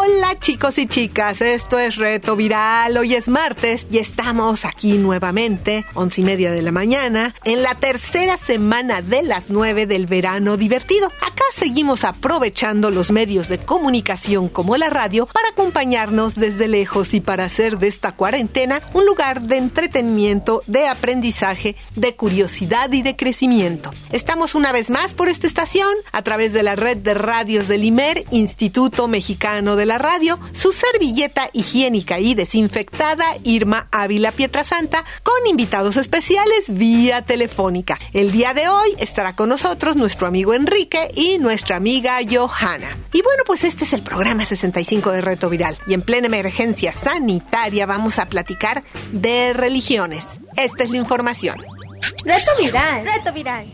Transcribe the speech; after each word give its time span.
Hola 0.00 0.38
chicos 0.38 0.78
y 0.78 0.86
chicas, 0.86 1.40
esto 1.40 1.76
es 1.76 1.96
Reto 1.96 2.36
Viral. 2.36 2.96
Hoy 2.96 3.16
es 3.16 3.26
martes 3.26 3.84
y 3.90 3.98
estamos 3.98 4.64
aquí 4.64 4.96
nuevamente, 4.96 5.84
once 5.94 6.20
y 6.20 6.24
media 6.24 6.52
de 6.52 6.62
la 6.62 6.70
mañana, 6.70 7.34
en 7.42 7.64
la 7.64 7.74
tercera 7.74 8.36
semana 8.36 9.02
de 9.02 9.24
las 9.24 9.50
nueve 9.50 9.86
del 9.86 10.06
verano 10.06 10.56
divertido. 10.56 11.08
Acá 11.20 11.42
seguimos 11.56 12.04
aprovechando 12.04 12.92
los 12.92 13.10
medios 13.10 13.48
de 13.48 13.58
comunicación 13.58 14.48
como 14.48 14.76
la 14.76 14.88
radio 14.88 15.26
para 15.26 15.48
acompañarnos 15.48 16.36
desde 16.36 16.68
lejos 16.68 17.12
y 17.12 17.20
para 17.20 17.46
hacer 17.46 17.78
de 17.78 17.88
esta 17.88 18.12
cuarentena 18.12 18.80
un 18.92 19.04
lugar 19.04 19.40
de 19.40 19.56
entretenimiento, 19.56 20.62
de 20.68 20.86
aprendizaje, 20.86 21.74
de 21.96 22.14
curiosidad 22.14 22.92
y 22.92 23.02
de 23.02 23.16
crecimiento. 23.16 23.90
Estamos 24.12 24.54
una 24.54 24.70
vez 24.70 24.90
más 24.90 25.14
por 25.14 25.28
esta 25.28 25.48
estación 25.48 25.90
a 26.12 26.22
través 26.22 26.52
de 26.52 26.62
la 26.62 26.76
red 26.76 26.98
de 26.98 27.14
radios 27.14 27.66
del 27.66 27.82
IMER, 27.82 28.24
Instituto 28.30 29.08
Mexicano 29.08 29.74
de 29.74 29.87
la 29.88 29.98
radio, 29.98 30.38
su 30.52 30.72
servilleta 30.72 31.50
higiénica 31.52 32.20
y 32.20 32.34
desinfectada 32.34 33.36
Irma 33.42 33.88
Ávila 33.90 34.32
Pietrasanta, 34.32 35.04
con 35.22 35.46
invitados 35.48 35.96
especiales 35.96 36.66
vía 36.68 37.22
telefónica. 37.22 37.98
El 38.12 38.30
día 38.30 38.54
de 38.54 38.68
hoy 38.68 38.94
estará 38.98 39.34
con 39.34 39.48
nosotros 39.48 39.96
nuestro 39.96 40.26
amigo 40.26 40.54
Enrique 40.54 41.10
y 41.14 41.38
nuestra 41.38 41.76
amiga 41.76 42.18
Johanna. 42.30 42.96
Y 43.12 43.22
bueno, 43.22 43.42
pues 43.46 43.64
este 43.64 43.84
es 43.84 43.92
el 43.94 44.02
programa 44.02 44.44
65 44.44 45.10
de 45.10 45.22
Reto 45.22 45.48
Viral 45.48 45.78
y 45.86 45.94
en 45.94 46.02
plena 46.02 46.26
emergencia 46.26 46.92
sanitaria 46.92 47.86
vamos 47.86 48.18
a 48.18 48.26
platicar 48.26 48.84
de 49.12 49.54
religiones. 49.54 50.24
Esta 50.56 50.84
es 50.84 50.90
la 50.90 50.98
información. 50.98 51.56
Reto 52.24 52.50
Viral. 52.60 53.04
Reto 53.04 53.32
Viral. 53.32 53.66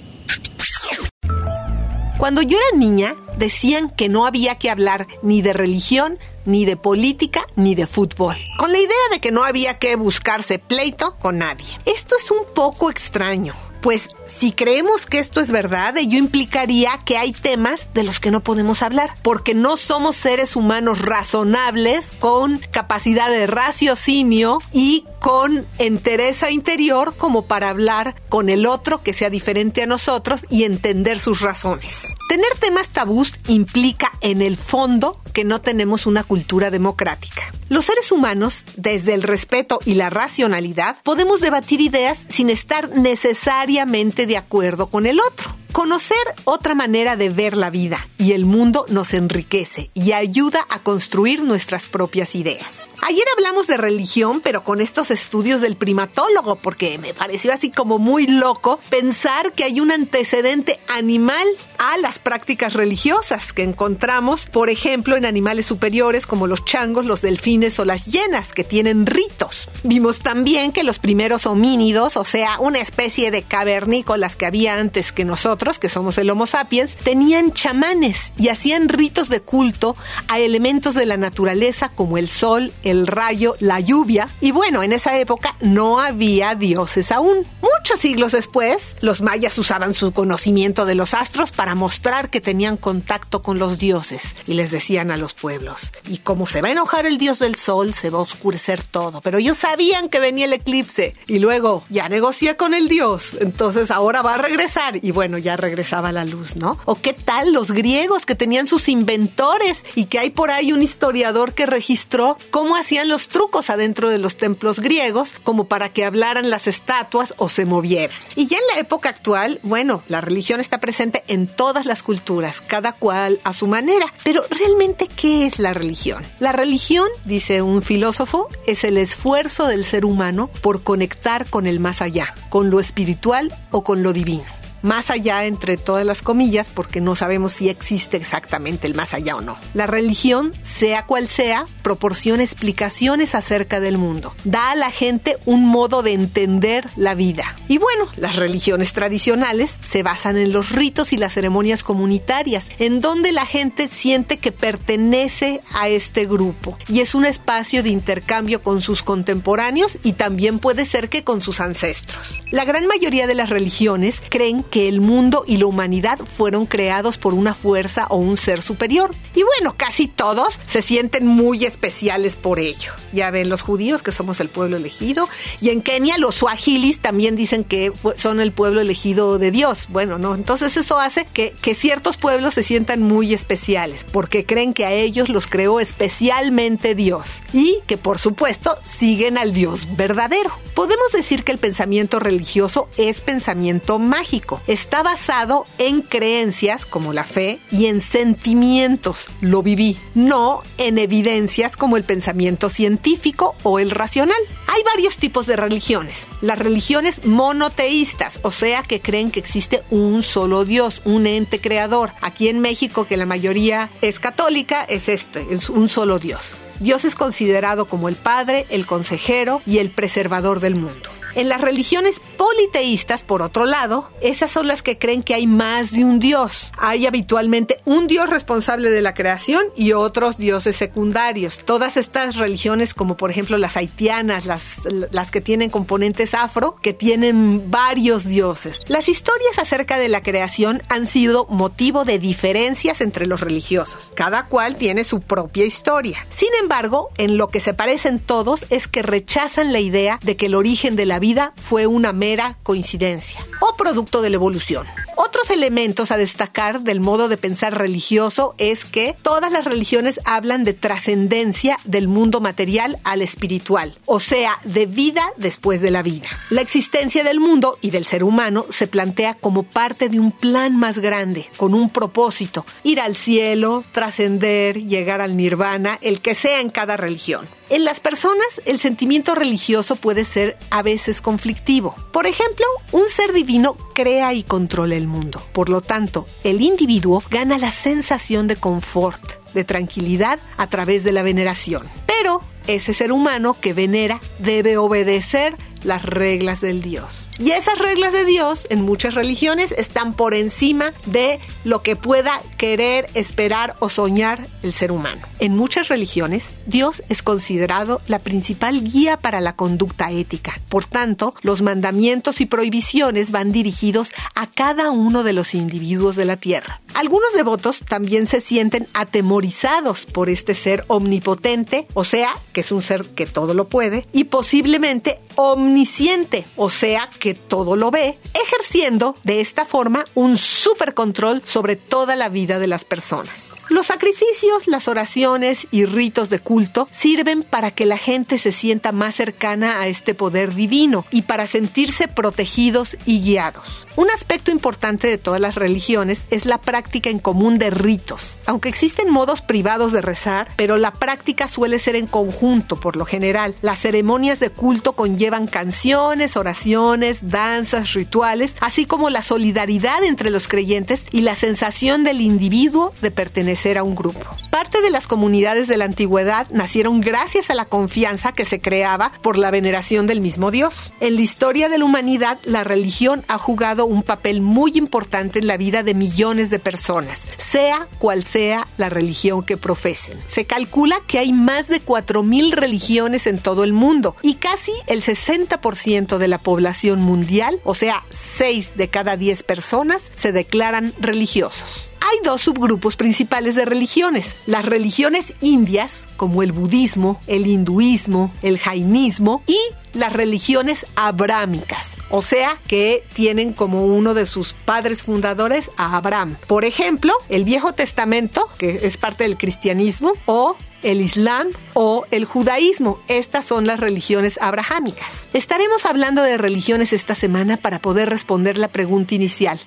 Cuando 2.19 2.43
yo 2.43 2.57
era 2.57 2.79
niña, 2.79 3.17
decían 3.39 3.91
que 3.91 4.09
no 4.09 4.27
había 4.27 4.57
que 4.57 4.70
hablar 4.70 5.09
ni 5.23 5.43
de 5.43 5.53
religión, 5.53 6.19
ni 6.45 6.65
de 6.65 6.77
política, 6.77 7.45
ni 7.57 7.75
de 7.75 7.87
fútbol, 7.87 8.37
con 8.57 8.70
la 8.70 8.79
idea 8.79 8.97
de 9.11 9.19
que 9.19 9.33
no 9.33 9.45
había 9.45 9.79
que 9.79 9.97
buscarse 9.97 10.59
pleito 10.61 11.17
con 11.17 11.39
nadie. 11.39 11.67
Esto 11.85 12.15
es 12.17 12.31
un 12.31 12.45
poco 12.55 12.89
extraño. 12.89 13.55
Pues 13.84 14.16
si 14.27 14.52
creemos 14.52 15.04
que 15.04 15.18
esto 15.18 15.42
es 15.42 15.50
verdad, 15.50 15.98
ello 15.98 16.16
implicaría 16.16 16.98
que 17.04 17.18
hay 17.18 17.32
temas 17.32 17.86
de 17.92 18.02
los 18.02 18.18
que 18.18 18.30
no 18.30 18.40
podemos 18.40 18.82
hablar, 18.82 19.12
porque 19.20 19.52
no 19.52 19.77
somos 19.77 20.16
seres 20.16 20.56
humanos 20.56 21.02
razonables 21.02 22.10
con 22.18 22.56
capacidad 22.70 23.28
de 23.28 23.46
raciocinio 23.46 24.62
y 24.72 25.05
con 25.20 25.66
entereza 25.77 26.50
interior 26.50 27.14
como 27.18 27.44
para 27.44 27.68
hablar 27.68 28.14
con 28.30 28.48
el 28.48 28.64
otro 28.64 29.02
que 29.02 29.12
sea 29.12 29.28
diferente 29.28 29.82
a 29.82 29.86
nosotros 29.86 30.46
y 30.48 30.64
entender 30.64 31.20
sus 31.20 31.42
razones. 31.42 31.98
Tener 32.27 32.56
temas 32.58 32.88
tabús 32.88 33.34
implica 33.48 34.10
en 34.22 34.40
el 34.40 34.56
fondo 34.56 35.20
que 35.34 35.44
no 35.44 35.60
tenemos 35.60 36.06
una 36.06 36.24
cultura 36.24 36.70
democrática. 36.70 37.52
Los 37.69 37.87
seres 37.87 38.12
humanos, 38.12 38.65
desde 38.77 39.15
el 39.15 39.23
respeto 39.23 39.81
y 39.84 39.95
la 39.95 40.11
racionalidad, 40.11 40.97
podemos 41.03 41.41
debatir 41.41 41.81
ideas 41.81 42.19
sin 42.29 42.51
estar 42.51 42.91
necesariamente 42.91 44.27
de 44.27 44.37
acuerdo 44.37 44.89
con 44.89 45.07
el 45.07 45.19
otro. 45.20 45.64
Conocer 45.75 46.17
otra 46.44 46.77
manera 46.77 47.17
de 47.17 47.30
ver 47.30 47.56
la 47.56 47.69
vida 47.69 48.06
y 48.17 48.30
el 48.30 48.44
mundo 48.44 48.86
nos 48.91 49.12
enriquece 49.12 49.91
y 49.92 50.12
ayuda 50.12 50.64
a 50.70 50.78
construir 50.78 51.42
nuestras 51.42 51.86
propias 51.86 52.36
ideas. 52.36 52.84
Ayer 53.06 53.25
hablamos 53.36 53.67
de 53.67 53.77
religión, 53.77 54.40
pero 54.40 54.64
con 54.64 54.80
estos 54.80 55.11
estudios 55.11 55.61
del 55.61 55.77
primatólogo, 55.77 56.57
porque 56.57 56.96
me 56.98 57.12
pareció 57.12 57.52
así 57.52 57.70
como 57.70 57.98
muy 57.98 58.27
loco 58.27 58.79
pensar 58.89 59.52
que 59.52 59.64
hay 59.64 59.80
un 59.80 59.90
antecedente 59.90 60.80
animal 60.89 61.46
a 61.79 61.98
las 61.98 62.18
prácticas 62.18 62.73
religiosas 62.73 63.52
que 63.52 63.62
encontramos, 63.62 64.46
por 64.46 64.70
ejemplo, 64.70 65.17
en 65.17 65.27
animales 65.27 65.67
superiores 65.67 66.27
como 66.27 66.46
los 66.46 66.64
changos, 66.64 67.05
los 67.05 67.20
delfines 67.20 67.79
o 67.79 67.85
las 67.85 68.06
hienas, 68.06 68.52
que 68.52 68.64
tienen 68.64 69.05
ritos. 69.05 69.68
Vimos 69.83 70.20
también 70.20 70.73
que 70.73 70.83
los 70.83 70.98
primeros 70.98 71.45
homínidos, 71.45 72.17
o 72.17 72.24
sea, 72.24 72.58
una 72.58 72.79
especie 72.79 73.30
de 73.30 73.42
cavernícolas 73.42 74.35
que 74.36 74.46
había 74.46 74.79
antes 74.79 75.12
que 75.12 75.27
nosotros, 75.27 75.64
que 75.73 75.89
somos 75.89 76.19
el 76.19 76.30
Homo 76.30 76.47
sapiens, 76.47 76.95
tenían 76.97 77.52
chamanes 77.52 78.33
y 78.36 78.48
hacían 78.48 78.89
ritos 78.89 79.29
de 79.29 79.41
culto 79.41 79.97
a 80.29 80.39
elementos 80.39 80.95
de 80.95 81.07
la 81.07 81.17
naturaleza 81.17 81.89
como 81.89 82.19
el 82.19 82.29
sol, 82.29 82.73
el 82.83 83.07
rayo, 83.07 83.57
la 83.61 83.80
lluvia. 83.80 84.29
Y 84.41 84.51
bueno, 84.51 84.83
en 84.83 84.92
esa 84.92 85.19
época 85.19 85.57
no 85.61 85.98
había 85.98 86.55
dioses 86.55 87.11
aún. 87.11 87.47
Muchos 87.63 88.01
siglos 88.01 88.33
después, 88.33 88.95
los 89.01 89.23
mayas 89.23 89.57
usaban 89.58 89.95
su 89.95 90.13
conocimiento 90.13 90.85
de 90.85 90.95
los 90.95 91.14
astros 91.14 91.51
para 91.51 91.74
mostrar 91.74 92.30
que 92.30 92.41
tenían 92.41 92.77
contacto 92.77 93.42
con 93.42 93.58
los 93.58 93.79
dioses 93.79 94.23
y 94.47 94.55
les 94.55 94.70
decían 94.70 95.11
a 95.11 95.17
los 95.17 95.35
pueblos, 95.35 95.92
y 96.08 96.19
como 96.19 96.47
se 96.47 96.61
va 96.63 96.69
a 96.69 96.73
enojar 96.73 97.07
el 97.07 97.19
dios 97.19 97.39
del 97.39 97.55
sol, 97.55 97.95
se 97.95 98.11
va 98.11 98.19
a 98.19 98.23
oscurecer 98.23 98.86
todo. 98.86 99.20
Pero 99.20 99.39
ellos 99.39 99.58
sabían 99.58 100.08
que 100.08 100.20
venía 100.20 100.45
el 100.45 100.53
eclipse 100.53 101.14
y 101.27 101.39
luego 101.39 101.85
ya 101.89 102.08
negocié 102.08 102.57
con 102.57 102.74
el 102.74 102.89
dios, 102.89 103.30
entonces 103.41 103.91
ahora 103.91 104.23
va 104.23 104.35
a 104.35 104.39
regresar 104.39 104.98
y 105.03 105.11
bueno, 105.11 105.39
ya 105.39 105.54
regresaba 105.57 106.13
la 106.13 106.25
luz, 106.25 106.57
¿no? 106.57 106.79
¿O 106.85 106.97
qué 106.97 107.13
tal 107.13 107.53
los 107.53 107.73
griegos 107.73 108.27
que 108.27 108.35
tenían 108.35 108.67
sus 108.67 108.89
inventores 108.89 109.83
y 109.95 110.07
que 110.07 110.19
hay 110.19 110.31
por 110.31 110.51
ahí 110.51 110.73
un 110.73 110.83
historiador 110.83 111.55
que 111.55 111.67
registró 111.67 112.37
cómo 112.51 112.77
hacían 112.77 113.09
los 113.09 113.29
trucos 113.29 113.70
adentro 113.70 114.11
de 114.11 114.19
los 114.19 114.37
templos 114.37 114.81
griegos 114.81 115.33
como 115.42 115.65
para 115.65 115.89
que 115.89 116.05
hablaran 116.05 116.51
las 116.51 116.67
estatuas 116.67 117.35
o 117.39 117.48
se 117.48 117.65
movieran? 117.65 118.17
Y 118.35 118.47
ya 118.47 118.59
en 118.59 118.75
la 118.75 118.81
época 118.81 119.09
actual, 119.09 119.61
bueno, 119.63 120.03
la 120.09 120.20
religión 120.20 120.61
está 120.61 120.79
presente 120.79 121.25
en 121.29 121.47
todas 121.47 121.86
las 121.86 122.03
culturas, 122.03 122.61
cada 122.61 122.92
cual 122.92 123.41
a 123.45 123.53
su 123.53 123.67
manera. 123.67 124.07
Pero 124.23 124.45
realmente, 124.51 125.09
¿qué 125.09 125.47
es 125.47 125.59
la 125.59 125.75
religión? 125.75 126.23
La 126.41 126.53
religión, 126.53 127.09
dice 127.25 127.63
un 127.63 127.83
filósofo, 127.83 128.49
es 128.67 128.85
el 128.85 128.99
esfuerzo 128.99 129.67
del 129.67 129.85
ser 129.85 130.05
humano 130.05 130.50
por 130.62 130.82
conectar 130.82 131.49
con 131.49 131.67
el 131.67 131.81
más 131.81 132.00
allá, 132.00 132.35
con 132.49 132.71
lo 132.71 132.81
espiritual 132.81 133.53
o 133.71 133.85
con 133.85 134.03
lo 134.03 134.12
divino 134.12 134.63
más 134.84 135.11
allá 135.11 135.46
entre 135.46 135.76
todas 135.76 136.06
las 136.06 136.22
comillas 136.22 136.69
porque 136.72 137.00
no 137.00 137.17
sabemos 137.17 137.55
si 137.55 137.69
existe 137.69 138.17
exactamente 138.17 138.87
el 138.87 138.94
más 138.94 139.14
allá 139.14 139.37
o 139.37 139.40
no. 139.40 139.58
La 139.72 139.87
religión, 139.87 140.52
sea 140.62 141.06
cual 141.06 141.26
sea, 141.26 141.67
proporciona 141.82 142.43
explicaciones 142.43 143.34
acerca 143.34 143.81
del 143.81 143.99
mundo. 143.99 144.34
Da 144.44 144.70
a 144.70 144.75
la 144.76 144.90
gente 144.90 145.37
un 145.46 145.67
modo 145.67 146.02
de 146.02 146.12
entender 146.12 146.88
la 146.96 147.14
vida. 147.14 147.56
Y 147.67 147.78
bueno, 147.78 148.06
las 148.17 148.37
religiones 148.37 148.93
tradicionales 148.93 149.75
se 149.88 150.02
basan 150.02 150.37
en 150.37 150.52
los 150.52 150.70
ritos 150.70 151.12
y 151.12 151.17
las 151.17 151.32
ceremonias 151.32 151.82
comunitarias, 151.82 152.67
en 152.78 153.00
donde 153.00 153.32
la 153.32 153.46
gente 153.46 153.88
siente 153.88 154.37
que 154.38 154.52
pertenece 154.52 155.61
a 155.73 155.88
este 155.88 156.26
grupo 156.26 156.76
y 156.88 157.00
es 157.00 157.14
un 157.14 157.25
espacio 157.25 157.82
de 157.82 157.88
intercambio 157.88 158.62
con 158.62 158.82
sus 158.82 159.02
contemporáneos 159.02 159.99
y 160.02 160.12
también 160.12 160.58
puede 160.58 160.84
ser 160.84 161.08
que 161.08 161.25
con 161.25 161.40
sus 161.40 161.61
ancestros. 161.61 162.34
La 162.50 162.64
gran 162.64 162.87
mayoría 162.87 163.26
de 163.26 163.34
las 163.34 163.50
religiones 163.50 164.17
creen 164.28 164.62
que 164.75 164.88
el 164.88 165.00
mundo 165.00 165.44
y 165.46 165.58
la 165.58 165.67
humanidad 165.67 166.19
fueron 166.19 166.67
creados 166.67 167.17
por 167.17 167.32
una 167.32 167.55
fuerza 167.55 168.08
o 168.11 168.17
un 168.17 168.37
ser 168.37 168.61
superior. 168.61 169.14
Y 169.32 169.44
bueno, 169.44 169.76
casi 169.76 170.08
todos 170.08 170.58
se 170.67 170.82
sienten 170.82 171.29
muy 171.29 171.64
especiales 171.64 172.35
por 172.35 172.58
ello. 172.58 172.90
Ya 173.12 173.31
ven 173.31 173.49
los 173.49 173.62
judíos 173.62 174.02
que 174.02 174.11
somos 174.11 174.40
el 174.40 174.49
pueblo 174.49 174.76
elegido. 174.76 175.29
Y 175.61 175.70
en 175.70 175.81
Kenia 175.81 176.19
los 176.19 176.35
suahilis 176.35 176.99
también 176.99 177.37
dicen 177.37 177.62
que 177.62 177.93
son 178.17 178.40
el 178.40 178.50
pueblo 178.50 178.81
elegido 178.81 179.38
de 179.38 179.52
Dios. 179.52 179.87
Bueno, 179.90 180.19
no. 180.19 180.35
Entonces 180.35 180.76
eso 180.76 180.99
hace 180.99 181.25
que, 181.25 181.55
que 181.62 181.76
ciertos 181.76 182.17
pueblos 182.17 182.55
se 182.55 182.65
sientan 182.65 183.00
muy 183.00 183.32
especiales 183.32 184.05
porque 184.11 184.44
creen 184.44 184.75
que 184.75 184.87
a 184.87 184.93
ellos 184.93 185.29
los 185.29 185.47
creó 185.47 185.79
especialmente 185.79 186.97
Dios. 186.97 187.29
Y 187.53 187.79
que 187.87 187.97
por 187.97 188.19
supuesto 188.19 188.75
siguen 188.85 189.38
al 189.38 189.53
Dios 189.53 189.87
verdadero. 189.97 190.50
Podemos 190.75 191.12
decir 191.12 191.44
que 191.44 191.53
el 191.53 191.59
pensamiento 191.59 192.19
religioso 192.19 192.88
es 192.97 193.21
pensamiento 193.21 194.00
mágico 194.00 194.54
está 194.67 195.03
basado 195.03 195.67
en 195.79 196.03
creencias 196.03 196.87
como 196.87 197.12
la 197.12 197.25
fe 197.25 197.61
y 197.71 197.87
en 197.87 198.01
sentimientos, 198.01 199.27
lo 199.41 199.62
viví, 199.62 199.97
no 200.15 200.62
en 200.79 200.99
evidencias 200.99 201.77
como 201.77 201.97
el 201.97 202.05
pensamiento 202.05 202.69
científico 202.69 203.55
o 203.62 203.79
el 203.79 203.91
racional. 203.91 204.37
Hay 204.67 204.83
varios 204.85 205.17
tipos 205.17 205.47
de 205.47 205.56
religiones. 205.56 206.27
Las 206.41 206.59
religiones 206.59 207.25
monoteístas, 207.25 208.41
o 208.43 208.51
sea 208.51 208.83
que 208.83 209.01
creen 209.01 209.31
que 209.31 209.41
existe 209.41 209.83
un 209.91 210.23
solo 210.23 210.65
Dios, 210.65 211.03
un 211.05 211.27
ente 211.27 211.61
creador. 211.61 212.12
Aquí 212.21 212.49
en 212.49 212.61
México, 212.61 213.07
que 213.07 213.17
la 213.17 213.27
mayoría 213.27 213.91
es 214.03 214.19
católica, 214.19 214.85
es 214.85 215.09
este, 215.09 215.47
es 215.50 215.71
un 215.71 215.89
solo 215.89 216.19
Dios. 216.19 216.43
Dios 216.81 217.05
es 217.05 217.15
considerado 217.15 217.87
como 217.87 218.09
el 218.09 218.17
Padre, 218.17 218.67
el 218.69 218.87
consejero 218.87 219.62
y 219.65 219.79
el 219.79 219.91
preservador 219.91 220.61
del 220.61 220.75
mundo. 220.75 221.13
En 221.35 221.49
las 221.49 221.61
religiones 221.61 222.21
politeístas, 222.37 223.23
por 223.23 223.43
otro 223.43 223.67
lado, 223.67 224.11
esas 224.21 224.51
son 224.51 224.69
las 224.69 224.83
que 224.83 224.99
creen 224.99 225.23
que 225.23 225.35
hay 225.35 225.47
más 225.47 225.91
de 225.91 226.05
un 226.05 226.21
dios. 226.21 226.73
Hay 226.79 227.07
habitualmente 227.07 227.81
un 227.85 228.07
dios 228.07 228.31
responsable 228.31 228.91
de 228.91 229.03
la 229.03 229.15
creación 229.15 229.65
y 229.77 229.93
otros 229.93 230.39
dioses 230.39 230.77
secundarios. 230.77 231.59
Todas 231.65 231.97
estas 231.97 232.37
religiones, 232.37 232.95
como 232.95 233.17
por 233.17 233.31
ejemplo 233.31 233.59
las 233.59 233.77
haitianas, 233.77 234.47
las, 234.47 234.79
las 235.11 235.31
que 235.31 235.41
tienen 235.41 235.71
componentes 235.71 236.35
afro, 236.35 236.77
que 236.81 236.93
tienen 236.93 237.71
varios 237.71 238.25
dioses. 238.25 238.89
Las 238.89 239.09
historias 239.09 239.59
acerca 239.59 239.99
de 239.99 240.09
la 240.09 240.23
creación 240.23 240.83
han 240.89 241.07
sido 241.07 241.47
motivo 241.47 242.05
de 242.05 242.19
diferencias 242.19 243.01
entre 243.01 243.27
los 243.27 243.41
religiosos. 243.41 244.13
Cada 244.15 244.47
cual 244.47 244.77
tiene 244.77 245.03
su 245.03 245.21
propia 245.21 245.65
historia. 245.65 246.27
Sin 246.31 246.51
embargo, 246.61 247.11
en 247.19 247.37
lo 247.37 247.49
que 247.49 247.61
se 247.61 247.75
parecen 247.75 248.21
todos 248.21 248.65
es 248.71 248.87
que 248.87 249.03
rechazan 249.03 249.73
la 249.73 249.81
idea 249.81 250.21
de 250.23 250.37
que 250.37 250.47
el 250.47 250.55
origen 250.55 250.95
de 250.95 251.07
la 251.07 251.19
vida 251.25 251.55
fue 251.56 251.87
una 251.87 252.12
mera 252.12 252.59
coincidencia 252.62 253.41
o 253.59 253.75
producto 253.79 254.21
de 254.21 254.29
la 254.29 254.37
evolución. 254.37 254.87
Otros 255.26 255.49
elementos 255.49 256.11
a 256.11 256.19
destacar 256.19 256.82
del 256.82 257.00
modo 257.00 257.29
de 257.29 257.38
pensar 257.38 257.79
religioso 257.79 258.55
es 258.59 258.85
que 258.85 259.17
todas 259.23 259.50
las 259.50 259.65
religiones 259.65 260.21
hablan 260.26 260.65
de 260.65 260.75
trascendencia 260.75 261.79
del 261.85 262.09
mundo 262.09 262.43
material 262.43 262.99
al 263.05 263.23
espiritual, 263.23 263.97
o 264.05 264.21
sea, 264.21 264.61
de 264.65 264.85
vida 264.85 265.32
después 265.38 265.81
de 265.81 265.91
la 265.91 266.03
vida. 266.03 266.29
La 266.50 266.61
existencia 266.61 267.25
del 267.25 267.41
mundo 267.41 267.79
y 267.81 267.88
del 267.88 268.05
ser 268.05 268.23
humano 268.23 268.67
se 268.69 268.87
plantea 268.87 269.32
como 269.32 269.62
parte 269.62 270.11
de 270.11 270.21
un 270.21 270.31
plan 270.31 270.79
más 270.79 270.99
grande, 270.99 271.47
con 271.56 271.73
un 271.73 271.88
propósito, 271.88 272.67
ir 272.82 273.00
al 273.00 273.17
cielo, 273.17 273.82
trascender, 273.93 274.85
llegar 274.85 275.23
al 275.23 275.38
nirvana, 275.38 275.99
el 276.03 276.21
que 276.21 276.35
sea 276.35 276.61
en 276.61 276.69
cada 276.69 276.99
religión. 276.99 277.49
En 277.71 277.87
las 277.87 277.99
personas, 277.99 278.47
el 278.67 278.79
sentimiento 278.79 279.35
religioso 279.35 279.97
puede 279.97 280.26
ser 280.26 280.59
a 280.71 280.82
veces 280.82 281.23
conflictivo. 281.23 281.97
Por 282.12 282.26
ejemplo, 282.26 282.67
un 282.93 283.09
ser 283.09 283.32
divino 283.32 283.75
crea 283.94 284.35
y 284.35 284.43
controla 284.43 284.97
el 284.97 285.06
mundo. 285.06 285.13
Por 285.52 285.69
lo 285.69 285.81
tanto, 285.81 286.26
el 286.43 286.62
individuo 286.62 287.22
gana 287.31 287.58
la 287.58 287.70
sensación 287.70 288.46
de 288.46 288.56
confort, 288.56 289.22
de 289.55 289.64
tranquilidad 289.64 290.38
a 290.56 290.66
través 290.66 291.05
de 291.05 291.12
la 291.12 291.22
veneración. 291.22 291.87
Pero 292.06 292.40
ese 292.66 292.94
ser 292.94 293.12
humano 293.12 293.56
que 293.61 293.72
venera 293.72 294.20
debe 294.38 294.76
obedecer 294.76 295.56
las 295.82 296.02
reglas 296.05 296.61
del 296.61 296.82
Dios. 296.82 297.24
Y 297.39 297.51
esas 297.51 297.79
reglas 297.79 298.13
de 298.13 298.25
Dios 298.25 298.67
en 298.71 298.83
muchas 298.83 299.15
religiones 299.15 299.73
están 299.73 300.15
por 300.15 300.35
encima 300.35 300.93
de 301.07 301.41
lo 301.65 301.83
que 301.83 301.97
pueda 301.97 302.41
querer, 302.57 303.09
esperar 303.15 303.75
o 303.81 303.89
soñar 303.89 304.47
el 304.63 304.73
ser 304.73 304.93
humano. 304.93 305.27
En 305.41 305.57
muchas 305.57 305.89
religiones, 305.89 306.45
Dios 306.67 307.03
es 307.09 307.25
considerado 307.25 308.01
la 308.07 308.21
principal 308.21 308.85
guía 308.85 309.17
para 309.17 309.41
la 309.41 309.57
conducta 309.57 310.13
ética. 310.13 310.61
Por 310.69 310.85
tanto, 310.85 311.35
los 311.43 311.61
mandamientos 311.61 312.41
y 312.41 312.47
prohibiciones 312.47 313.33
van 313.33 313.51
dirigidos 313.51 314.13
a 314.37 314.47
cada 314.47 314.91
uno 314.91 315.25
de 315.25 315.33
los 315.33 315.55
individuos 315.55 316.15
de 316.15 316.27
la 316.27 316.37
tierra. 316.37 316.81
Algunos 316.95 317.33
devotos 317.35 317.81
también 317.81 318.29
se 318.29 318.41
sienten 318.41 318.87
atemorizados 318.95 320.07
por 320.07 320.31
este 320.31 320.55
ser 320.55 320.85
omnipotente, 320.87 321.89
o 321.95 322.05
sea, 322.05 322.31
que 322.53 322.61
es 322.61 322.71
un 322.71 322.83
ser 322.83 323.05
que 323.07 323.27
todo 323.27 323.55
lo 323.55 323.69
puede, 323.69 324.07
y 324.13 324.25
posiblemente 324.25 325.19
omnisciente, 325.37 326.45
o 326.57 326.71
sea, 326.71 327.09
que 327.19 327.35
todo 327.35 327.77
lo 327.77 327.91
ve, 327.91 328.19
ejerciendo 328.35 329.15
de 329.25 329.41
esta 329.41 329.65
forma 329.65 330.05
un 330.15 330.39
supercontrol 330.39 331.43
sobre 331.45 331.77
toda 331.77 332.17
la 332.17 332.29
vida 332.29 332.59
de 332.59 332.67
las 332.67 332.85
personas. 332.85 333.51
Los 333.71 333.87
sacrificios, 333.87 334.67
las 334.67 334.89
oraciones 334.89 335.67
y 335.71 335.87
ritos 335.87 336.29
de 336.29 336.39
culto 336.39 336.87
sirven 336.93 337.43
para 337.43 337.71
que 337.71 337.87
la 337.87 337.97
gente 337.97 338.39
se 338.39 338.53
sienta 338.53 338.93
más 338.93 339.15
cercana 339.15 339.81
a 339.81 339.89
este 339.89 340.15
poder 340.15 340.55
divino 340.55 341.07
y 341.11 341.23
para 341.23 341.47
sentirse 341.47 342.07
protegidos 342.07 342.97
y 343.07 343.23
guiados. 343.23 343.84
Un 343.96 344.11
aspecto 344.11 344.50
importante 344.50 345.06
de 345.06 345.19
todas 345.19 345.41
las 345.41 345.55
religiones 345.55 346.25
es 346.31 346.46
la 346.46 346.58
práctica 346.58 347.11
en 347.11 347.20
común 347.20 347.58
de 347.58 347.70
ritos. 347.70 348.37
Aunque 348.44 348.69
existen 348.69 349.08
modos 349.08 349.41
privados 349.41 349.93
de 349.93 350.02
rezar, 350.02 350.49
pero 350.56 350.79
la 350.79 350.93
práctica 350.93 351.46
suele 351.46 351.79
ser 351.79 351.94
en 351.94 352.08
conjunto 352.08 352.75
por 352.75 352.96
lo 352.96 353.05
general. 353.05 353.55
Las 353.62 353.79
ceremonias 353.79 354.41
de 354.41 354.50
culto 354.50 354.94
conllevan 354.94 355.46
canciones, 355.46 356.37
oraciones, 356.37 357.31
danzas, 357.31 357.93
rituales, 357.93 358.55
así 358.61 358.85
como 358.85 359.11
la 359.11 359.23
solidaridad 359.23 360.02
entre 360.02 360.31
los 360.31 360.49
creyentes 360.49 361.02
y 361.12 361.20
la 361.20 361.37
sensación 361.37 362.02
del 362.02 362.20
individuo 362.20 362.93
de 363.00 363.12
pertenecer 363.12 363.79
a 363.79 363.85
un 363.85 363.94
grupo. 363.94 364.26
Parte 364.50 364.82
de 364.82 364.90
las 364.90 365.06
comunidades 365.06 365.69
de 365.69 365.76
la 365.76 365.85
antigüedad 365.85 366.49
nacieron 366.50 367.00
gracias 367.00 367.49
a 367.49 367.55
la 367.55 367.67
confianza 367.67 368.32
que 368.32 368.44
se 368.44 368.61
creaba 368.61 369.12
por 369.23 369.38
la 369.38 369.52
veneración 369.52 370.08
del 370.08 370.20
mismo 370.20 370.50
Dios. 370.50 370.75
En 370.99 371.14
la 371.14 371.20
historia 371.20 371.69
de 371.69 371.79
la 371.79 371.85
humanidad, 371.85 372.40
la 372.43 372.64
religión 372.64 373.25
ha 373.29 373.38
jugado 373.38 373.84
un 373.87 374.03
papel 374.03 374.41
muy 374.41 374.73
importante 374.75 375.39
en 375.39 375.47
la 375.47 375.57
vida 375.57 375.83
de 375.83 375.95
millones 375.95 376.51
de 376.51 376.59
personas, 376.59 377.23
sea 377.37 377.89
cual 377.99 378.25
sea 378.25 378.67
la 378.77 378.89
religión 378.89 379.43
que 379.43 379.57
profesen. 379.57 380.19
Se 380.31 380.47
calcula 380.47 380.97
que 381.07 381.19
hay 381.19 381.33
más 381.33 381.69
de 381.69 381.81
4.000 381.81 382.53
religiones 382.53 383.27
en 383.27 383.39
todo 383.39 383.65
el 383.65 383.73
mundo 383.73 384.17
y 384.23 384.35
casi 384.35 384.73
el 384.87 385.03
60% 385.03 386.19
de 386.19 386.29
la 386.29 386.39
población 386.39 387.01
mundial, 387.01 387.61
o 387.65 387.75
sea, 387.75 388.05
6 388.11 388.77
de 388.77 388.89
cada 388.89 389.17
10 389.17 389.43
personas, 389.43 390.03
se 390.17 390.33
declaran 390.33 390.93
religiosos. 391.01 391.91
Hay 392.06 392.19
dos 392.23 392.43
subgrupos 392.43 392.97
principales 392.97 393.55
de 393.55 393.65
religiones. 393.65 394.35
Las 394.45 394.67
religiones 394.67 395.33
indias, 395.41 395.91
como 396.19 396.43
el 396.43 396.53
budismo, 396.53 397.19
el 397.27 397.47
hinduismo, 397.47 398.31
el 398.43 398.59
jainismo 398.59 399.43
y 399.47 399.59
las 399.95 400.12
religiones 400.12 400.85
abrámicas, 400.97 401.93
o 402.11 402.21
sea, 402.21 402.61
que 402.67 403.05
tienen 403.15 403.55
como 403.55 403.87
uno 403.87 404.12
de 404.12 404.27
sus 404.27 404.53
padres 404.53 405.03
fundadores 405.03 405.71
a 405.79 405.97
Abraham. 405.97 406.37
Por 406.47 406.67
ejemplo, 406.67 407.15
el 407.31 407.45
Viejo 407.45 407.73
Testamento, 407.73 408.50
que 408.59 408.81
es 408.83 408.99
parte 408.99 409.25
del 409.25 409.39
cristianismo, 409.39 410.12
o 410.27 410.59
el 410.83 411.00
Islam 411.00 411.49
o 411.73 412.05
el 412.11 412.27
judaísmo. 412.27 412.99
Estas 413.09 413.47
son 413.47 413.67
las 413.67 413.81
religiones 413.81 414.39
abrahámicas. 414.43 415.11
Estaremos 415.33 415.87
hablando 415.87 416.23
de 416.23 416.37
religiones 416.37 416.93
esta 416.93 417.15
semana 417.15 417.57
para 417.57 417.79
poder 417.79 418.11
responder 418.11 418.59
la 418.59 418.69
pregunta 418.69 419.15
inicial. 419.15 419.59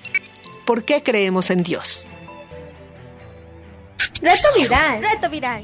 ¿Por 0.66 0.84
qué 0.84 1.02
creemos 1.02 1.50
en 1.50 1.64
Dios? 1.64 2.07
Reto 4.22 4.48
viral. 4.56 5.02
Reto 5.02 5.30
viral. 5.30 5.64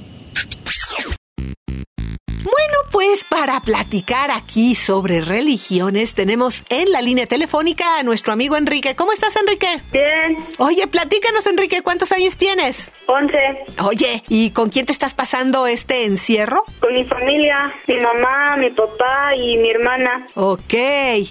Bueno, 2.28 2.78
pues 2.94 3.24
para 3.26 3.60
platicar 3.62 4.30
aquí 4.30 4.76
sobre 4.76 5.20
religiones 5.22 6.14
tenemos 6.14 6.64
en 6.70 6.92
la 6.92 7.02
línea 7.02 7.26
telefónica 7.26 7.98
a 7.98 8.04
nuestro 8.04 8.34
amigo 8.34 8.56
Enrique. 8.56 8.96
¿Cómo 8.96 9.12
estás, 9.12 9.36
Enrique? 9.36 9.68
Bien, 9.92 10.38
Oye, 10.60 10.86
platícanos, 10.86 11.48
Enrique, 11.48 11.82
¿cuántos 11.82 12.12
años 12.12 12.38
tienes? 12.38 12.92
11, 13.08 13.36
Oye, 13.84 14.24
¿y 14.30 14.52
con 14.52 14.70
quién 14.70 14.86
te 14.86 14.92
estás 14.94 15.16
pasando 15.16 15.66
este 15.66 16.06
encierro? 16.06 16.64
con 16.80 16.94
mi 16.94 17.04
familia, 17.06 17.74
mi 17.88 17.96
mamá, 17.98 18.58
mi 18.58 18.70
papá 18.70 19.34
y 19.36 19.58
mi 19.58 19.72
hermana. 19.72 20.28
Ok. 20.36 20.74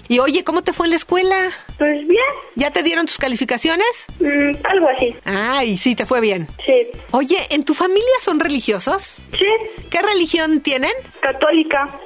Y 0.09 0.19
oye, 0.19 0.43
¿cómo 0.43 0.63
te 0.63 0.73
fue 0.73 0.87
en 0.87 0.91
la 0.91 0.97
escuela? 0.97 1.35
Pues 1.77 2.05
bien, 2.07 2.23
¿Ya 2.55 2.71
te 2.71 2.83
dieron 2.83 3.05
tus 3.05 3.17
calificaciones? 3.17 3.87
mm, 4.19 4.55
algo 4.65 4.87
así. 4.89 5.15
Ay, 5.23 5.77
sí, 5.77 5.95
te 5.95 6.05
fue 6.05 6.19
bien. 6.21 6.47
Sí, 6.65 6.73
Oye, 7.11 7.37
¿en 7.51 7.63
tu 7.63 7.73
familia 7.73 8.03
son 8.21 8.39
religiosos? 8.41 9.17
sí, 9.31 9.81
¿Qué 9.89 10.01
religión 10.01 10.59
tienen? 10.59 10.91
católica. 11.21 11.52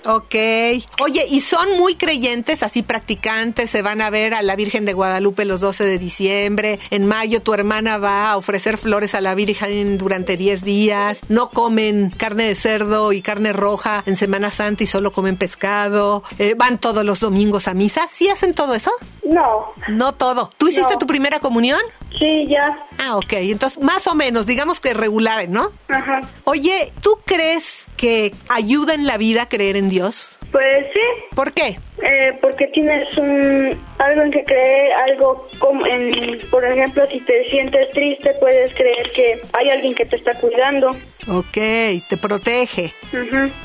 Ok. 0.06 0.36
Oye, 1.02 1.26
¿y 1.30 1.42
son 1.42 1.78
muy 1.78 1.96
creyentes, 1.96 2.64
así 2.64 2.84
practicantes? 2.84 3.70
¿Se 3.70 3.82
van 3.82 4.02
a 4.02 4.10
ver 4.10 4.34
a 4.34 4.42
la 4.42 4.56
Virgen 4.56 4.86
de 4.86 4.94
Guadalupe 4.94 5.46
los 5.46 5.60
12 5.62 5.86
de 5.86 5.98
diciembre? 5.98 6.80
En 6.90 7.06
mayo 7.06 7.42
tu 7.42 7.54
hermana 7.54 7.98
va 7.98 8.32
a 8.32 8.38
ofrecer 8.38 8.78
flores 8.78 9.16
a 9.16 9.22
la 9.22 9.36
Virgen 9.36 9.98
durante 9.98 10.38
10 10.38 10.64
días. 10.64 11.20
No 11.30 11.50
comen 11.50 12.10
carne 12.10 12.48
de 12.48 12.56
cerdo 12.56 13.12
y 13.14 13.22
carne 13.22 13.54
roja 13.54 14.04
en 14.06 14.16
Semana 14.16 14.52
Santa 14.52 14.84
y 14.84 14.88
solo 14.88 15.12
comen 15.14 15.38
pescado. 15.38 16.24
Eh, 16.40 16.56
van 16.58 16.78
todos 16.78 17.04
los 17.06 17.20
domingos 17.20 17.68
a 17.68 17.74
misa. 17.74 18.08
¿Sí 18.12 18.30
hacen 18.30 18.54
todo 18.54 18.74
eso? 18.76 18.92
No, 19.24 19.74
No 19.90 20.14
todo. 20.14 20.52
¿Tú 20.58 20.68
hiciste 20.68 20.94
No. 20.94 21.00
tu 21.00 21.08
primera 21.08 21.40
comunión? 21.40 21.80
sí, 22.18 22.48
ya. 22.50 22.88
Ah, 22.98 23.16
ok. 23.18 23.34
Entonces, 23.34 23.82
más 23.84 24.08
o 24.08 24.16
menos, 24.16 24.46
digamos 24.48 24.80
que 24.80 24.94
regular, 24.94 25.48
¿no? 25.50 25.70
Ajá. 25.88 26.22
Oye, 26.46 26.92
¿tú 27.02 27.20
crees 27.26 27.86
que 27.98 28.34
ayuda 28.48 28.94
en 28.94 29.06
la 29.06 29.18
vida 29.18 29.50
creer 29.50 29.76
en 29.76 29.90
Dios? 29.90 30.37
Pues 30.52 30.86
sí, 30.94 31.00
¿Por 31.36 31.52
qué? 31.54 31.78
eh, 32.02 32.38
porque 32.42 32.68
tienes 32.68 33.16
un 33.18 33.78
algo 34.00 34.22
en 34.22 34.32
que 34.32 34.44
creer, 34.46 34.94
algo 35.10 35.48
como 35.60 35.86
en, 35.86 36.40
por 36.50 36.64
ejemplo, 36.64 37.06
si 37.12 37.20
te 37.22 37.50
sientes 37.50 37.90
triste, 37.92 38.32
puedes 38.40 38.74
creer 38.76 39.12
que 39.12 39.42
hay 39.54 39.70
alguien 39.70 39.94
que 39.96 40.06
te 40.06 40.16
está 40.16 40.34
cuidando. 40.40 40.92
Ok, 41.28 41.52
te 42.08 42.18
protege. 42.22 42.94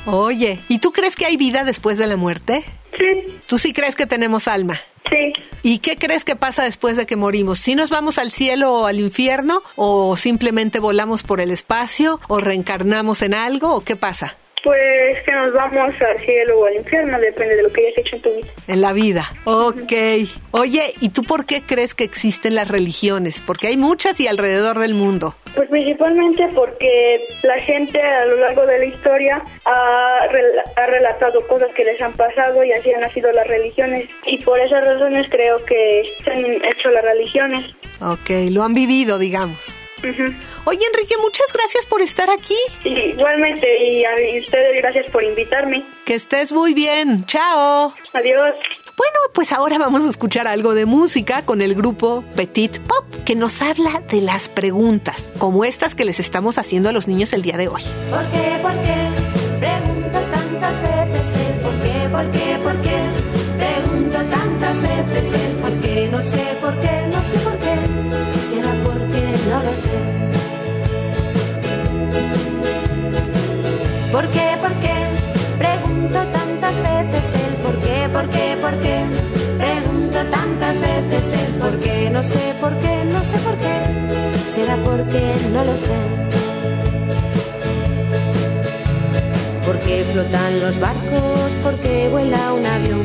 Oye, 0.06 0.60
¿y 0.68 0.78
tú 0.78 0.92
crees 0.92 1.14
que 1.16 1.26
hay 1.26 1.36
vida 1.36 1.64
después 1.64 1.98
de 1.98 2.06
la 2.06 2.16
muerte? 2.16 2.64
Sí, 2.98 3.38
¿Tú 3.46 3.58
sí 3.58 3.72
crees 3.72 3.94
que 3.94 4.06
tenemos 4.06 4.48
alma? 4.48 4.80
sí. 5.10 5.32
¿Y 5.64 5.78
qué 5.78 5.96
crees 5.96 6.24
que 6.24 6.34
pasa 6.34 6.64
después 6.64 6.96
de 6.96 7.06
que 7.06 7.14
morimos? 7.14 7.58
¿Si 7.60 7.76
nos 7.76 7.90
vamos 7.90 8.18
al 8.18 8.32
cielo 8.32 8.72
o 8.72 8.86
al 8.86 8.98
infierno? 8.98 9.62
¿O 9.76 10.16
simplemente 10.16 10.80
volamos 10.80 11.22
por 11.22 11.40
el 11.40 11.52
espacio? 11.52 12.18
¿O 12.28 12.40
reencarnamos 12.40 13.22
en 13.22 13.34
algo? 13.34 13.72
¿O 13.76 13.80
qué 13.84 13.94
pasa? 13.94 14.36
Pues 14.62 15.23
que 15.25 15.33
nos 15.33 15.52
vamos 15.52 15.92
al 16.00 16.19
cielo 16.21 16.61
o 16.61 16.66
al 16.66 16.76
infierno, 16.76 17.19
depende 17.19 17.57
de 17.57 17.62
lo 17.64 17.73
que 17.73 17.81
hayas 17.87 17.99
hecho 17.99 18.16
en 18.16 18.23
tu 18.23 18.31
vida. 18.35 18.49
En 18.69 18.81
la 18.81 18.92
vida. 18.92 19.25
Ok. 19.45 19.92
Oye, 20.52 20.95
¿y 21.00 21.09
tú 21.09 21.25
por 21.25 21.47
qué 21.47 21.62
crees 21.62 21.95
que 21.95 22.04
existen 22.04 22.54
las 22.54 22.69
religiones? 22.69 23.42
Porque 23.45 23.66
hay 23.66 23.76
muchas 23.76 24.21
y 24.21 24.28
alrededor 24.28 24.78
del 24.78 24.95
mundo. 24.95 25.35
Pues 25.57 25.69
principalmente 25.69 26.49
porque 26.54 27.21
la 27.42 27.61
gente 27.62 28.00
a 28.00 28.25
lo 28.25 28.37
largo 28.37 28.64
de 28.64 28.78
la 28.78 28.85
historia 28.87 29.42
ha, 29.64 30.19
rel- 30.31 30.62
ha 30.76 30.87
relatado 30.87 31.47
cosas 31.49 31.69
que 31.75 31.85
les 31.85 32.00
han 32.00 32.12
pasado 32.12 32.62
y 32.64 32.73
así 32.73 32.92
han 32.92 33.00
nacido 33.00 33.33
las 33.33 33.47
religiones. 33.49 34.09
Y 34.26 34.38
por 34.45 34.61
esas 34.61 34.85
razones 34.85 35.26
creo 35.28 35.62
que 35.64 36.04
se 36.25 36.31
han 36.31 36.45
hecho 36.47 36.88
las 36.90 37.04
religiones. 37.04 37.66
Ok, 38.00 38.31
lo 38.50 38.62
han 38.62 38.75
vivido, 38.75 39.19
digamos. 39.19 39.75
Oye, 40.64 40.80
Enrique, 40.92 41.14
muchas 41.21 41.47
gracias 41.52 41.87
por 41.87 42.02
estar 42.02 42.28
aquí. 42.30 42.56
Sí, 42.82 42.88
igualmente, 42.88 43.66
y 43.85 44.04
a 44.04 44.11
ustedes 44.42 44.76
gracias 44.76 45.11
por 45.11 45.23
invitarme. 45.25 45.85
Que 46.04 46.14
estés 46.14 46.52
muy 46.52 46.75
bien. 46.75 47.25
Chao. 47.26 47.94
Adiós. 48.12 48.54
Bueno, 48.97 49.18
pues 49.32 49.52
ahora 49.52 49.78
vamos 49.78 50.04
a 50.04 50.11
escuchar 50.11 50.47
algo 50.47 50.75
de 50.75 50.85
música 50.85 51.42
con 51.44 51.62
el 51.62 51.75
grupo 51.75 52.23
Petit 52.37 52.78
Pop, 52.80 53.04
que 53.25 53.35
nos 53.35 53.62
habla 53.62 54.02
de 54.11 54.21
las 54.21 54.49
preguntas, 54.49 55.30
como 55.38 55.64
estas 55.64 55.94
que 55.94 56.04
les 56.04 56.21
estamos 56.21 56.59
haciendo 56.59 56.90
a 56.90 56.92
los 56.92 57.09
niños 57.09 57.32
el 57.32 57.42
día 57.42 57.56
de 57.56 57.68
hoy. 57.68 57.82
¿Por 58.11 58.25
qué? 58.26 58.59
¿Por 58.61 58.73
qué? 58.73 59.61
Pregunto 59.61 60.18
tantas 60.30 60.82
veces 60.82 61.37
el 61.37 61.61
por 61.61 61.73
qué, 61.80 62.09
por 62.11 62.30
qué, 62.30 62.59
por 62.62 62.80
qué. 62.82 63.01
¿Por 74.22 74.30
qué? 74.30 74.56
¿Por 74.60 74.72
qué? 74.74 74.98
Pregunto 75.58 76.18
tantas 76.30 76.80
veces 76.80 77.34
el 77.34 77.54
por 77.56 77.76
qué, 77.80 78.08
por 78.08 78.28
qué, 78.28 78.56
por 78.60 78.78
qué. 78.78 78.98
Pregunto 79.58 80.18
tantas 80.30 80.80
veces 80.80 81.32
el 81.42 81.54
por 81.54 81.76
qué, 81.80 82.08
no 82.08 82.22
sé 82.22 82.54
por 82.60 82.72
qué, 82.78 83.04
no 83.04 83.24
sé 83.24 83.38
por 83.38 83.56
qué. 83.58 83.76
Será 84.48 84.76
porque 84.84 85.32
no 85.52 85.64
lo 85.64 85.76
sé. 85.76 85.98
¿Por 89.66 89.78
qué 89.80 90.04
flotan 90.12 90.60
los 90.60 90.78
barcos? 90.78 91.50
¿Por 91.64 91.74
qué 91.80 92.08
vuela 92.08 92.52
un 92.52 92.64
avión? 92.64 93.02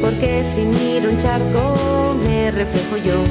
¿Por 0.00 0.12
qué 0.20 0.44
si 0.44 0.60
miro 0.60 1.10
un 1.10 1.18
charco 1.18 2.16
me 2.22 2.52
reflejo 2.52 2.98
yo? 2.98 3.24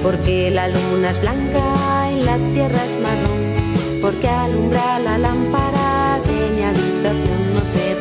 ¿Por 0.00 0.16
qué 0.18 0.52
la 0.52 0.68
luna 0.68 1.10
es 1.10 1.20
blanca 1.20 2.08
y 2.16 2.22
la 2.22 2.36
tierra 2.54 2.84
es 2.84 3.00
marrón? 3.02 4.00
¿Por 4.00 4.14
qué 4.14 4.28
alumbra 4.28 4.98
la 5.00 5.18
lámpara 5.18 5.51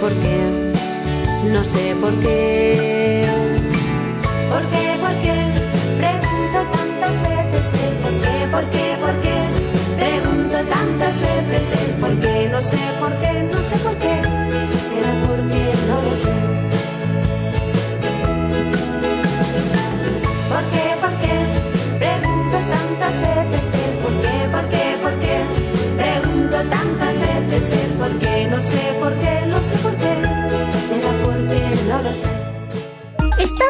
por 0.01 0.11
qué, 0.13 0.73
no 1.53 1.63
sé 1.63 1.95
por 2.01 2.13
qué. 2.21 3.23
¿Por 4.49 4.63
qué? 4.71 4.97
¿Por 4.99 5.15
qué? 5.21 5.37
Pregunto 6.01 6.59
tantas 6.75 7.15
veces 7.21 7.65
el 7.85 7.95
por 8.03 8.13
qué, 8.23 8.47
por 8.51 8.65
qué, 8.71 8.97
por 8.99 9.15
qué. 9.21 9.37
Pregunto 9.97 10.57
tantas 10.75 11.21
veces 11.21 11.81
el 11.83 11.91
por 12.01 12.19
qué, 12.19 12.49
no 12.49 12.61
sé 12.63 12.79
por 12.99 13.13
qué, 13.19 13.43
no 13.43 13.61
sé 13.61 13.77
por 13.77 13.95
qué. 13.97 14.15
Será 14.89 15.13
porque 15.27 15.61
no 15.87 15.95
lo 16.01 16.15
sé. 16.15 16.40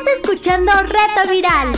Estás 0.02 0.16
escuchando 0.16 0.72
Reto 0.82 1.30
Viral. 1.30 1.74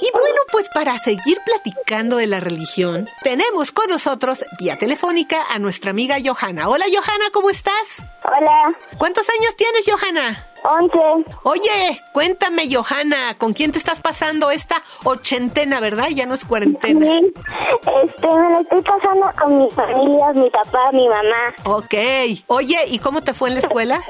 Y 0.00 0.10
bueno, 0.12 0.40
pues 0.50 0.68
para 0.74 0.98
seguir 0.98 1.38
platicando 1.46 2.16
de 2.16 2.26
la 2.26 2.40
religión, 2.40 3.08
tenemos 3.22 3.70
con 3.70 3.88
nosotros 3.88 4.44
vía 4.58 4.76
telefónica 4.76 5.44
a 5.48 5.60
nuestra 5.60 5.92
amiga 5.92 6.16
Johanna. 6.20 6.68
Hola 6.68 6.86
Johanna, 6.92 7.26
¿cómo 7.32 7.50
estás? 7.50 7.74
Hola, 8.24 8.76
¿Cuántos 8.98 9.28
años 9.30 9.54
tienes 9.54 9.84
Johanna? 9.86 10.51
11. 10.64 10.98
Oye, 11.42 12.00
cuéntame 12.12 12.68
Johanna, 12.72 13.36
¿con 13.38 13.52
quién 13.52 13.72
te 13.72 13.78
estás 13.78 14.00
pasando 14.00 14.50
esta 14.50 14.82
ochentena, 15.04 15.80
verdad? 15.80 16.08
Ya 16.14 16.26
no 16.26 16.34
es 16.34 16.44
cuarentena. 16.44 17.04
Sí, 17.06 17.32
este, 18.04 18.26
me 18.28 18.50
lo 18.50 18.60
estoy 18.60 18.80
pasando 18.82 19.30
con 19.40 19.56
mi 19.58 19.70
familia, 19.70 20.32
mi 20.34 20.50
papá, 20.50 20.90
mi 20.92 21.08
mamá. 21.08 21.54
Ok. 21.64 21.94
Oye, 22.46 22.78
¿y 22.88 22.98
cómo 23.00 23.22
te 23.22 23.34
fue 23.34 23.48
en 23.48 23.54
la 23.56 23.60
escuela? 23.60 24.00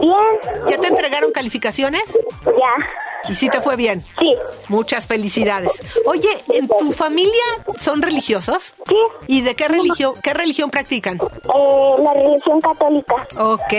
Bien, 0.00 0.66
¿Ya 0.68 0.78
te 0.78 0.88
entregaron 0.88 1.30
calificaciones? 1.32 2.02
ya, 2.44 3.30
¿Y 3.30 3.34
sí 3.34 3.48
te 3.48 3.60
fue 3.60 3.76
bien? 3.76 4.04
sí, 4.18 4.34
Muchas 4.68 5.06
felicidades. 5.06 5.70
Oye, 6.06 6.28
¿en 6.54 6.68
tu 6.68 6.92
familia 6.92 7.32
son 7.78 8.02
religiosos? 8.02 8.74
sí. 8.88 8.96
¿Y 9.26 9.40
de 9.42 9.54
qué 9.54 9.68
religión, 9.68 10.14
qué 10.22 10.34
religión 10.34 10.70
practican? 10.70 11.16
Eh, 11.18 11.94
la 12.02 12.12
religión 12.12 12.60
católica. 12.60 13.14
Ok. 13.38 13.72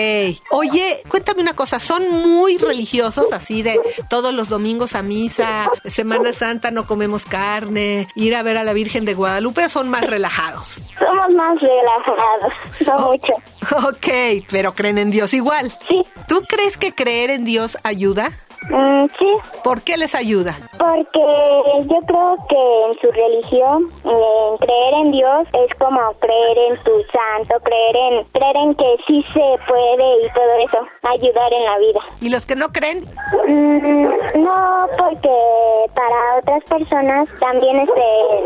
Oye, 0.51 1.03
cuéntame 1.09 1.41
una 1.41 1.53
cosa, 1.55 1.79
¿son 1.83 2.09
muy 2.09 2.57
religiosos 2.57 3.31
así 3.31 3.61
de 3.61 3.79
todos 4.09 4.33
los 4.33 4.49
domingos 4.49 4.95
a 4.95 5.03
misa, 5.03 5.69
Semana 5.85 6.33
Santa 6.33 6.71
no 6.71 6.87
comemos 6.87 7.25
carne, 7.25 8.07
ir 8.15 8.35
a 8.35 8.43
ver 8.43 8.57
a 8.57 8.63
la 8.63 8.73
Virgen 8.73 9.05
de 9.05 9.13
Guadalupe 9.13 9.69
son 9.69 9.89
más 9.89 10.01
relajados? 10.01 10.83
Somos 10.97 11.29
más 11.31 11.59
relajados, 11.61 12.53
no 12.85 12.99
mucho. 13.11 13.33
Ok, 13.87 14.43
pero 14.51 14.73
creen 14.73 14.97
en 14.97 15.11
Dios 15.11 15.33
igual. 15.33 15.71
Sí, 15.87 16.05
¿Tú 16.27 16.41
crees 16.47 16.77
que 16.77 16.93
creer 16.93 17.29
en 17.29 17.45
Dios 17.45 17.77
ayuda? 17.83 18.31
Mm, 18.69 19.07
sí, 19.19 19.27
¿Por 19.63 19.81
qué 19.81 19.97
les 19.97 20.15
ayuda? 20.15 20.57
porque 20.77 21.25
yo 21.89 21.99
creo 22.07 22.35
que 22.49 22.83
en 22.87 22.97
su 22.99 23.11
religión, 23.11 23.89
en 24.03 24.57
creer 24.57 24.93
en 24.93 25.11
Dios 25.11 25.47
es 25.53 25.77
como 25.79 25.99
creer 26.19 26.57
en 26.57 26.83
tu 26.83 26.91
santo, 27.11 27.55
creer 27.63 27.95
en, 27.95 28.23
creer 28.33 28.57
en 28.57 28.75
que 28.75 28.97
sí 29.07 29.23
se 29.33 29.57
puede 29.67 30.25
y 30.25 30.29
todo 30.33 30.53
eso, 30.65 30.79
ayudar 31.03 31.53
en 31.53 31.63
la 31.63 31.77
vida. 31.77 31.99
¿Y 32.21 32.29
los 32.29 32.45
que 32.45 32.55
no 32.55 32.69
creen? 32.71 33.05
Mm, 33.47 34.43
no, 34.43 34.87
porque 34.97 35.35
para 35.95 36.37
otras 36.39 36.63
personas 36.65 37.29
también 37.39 37.79
este 37.79 38.01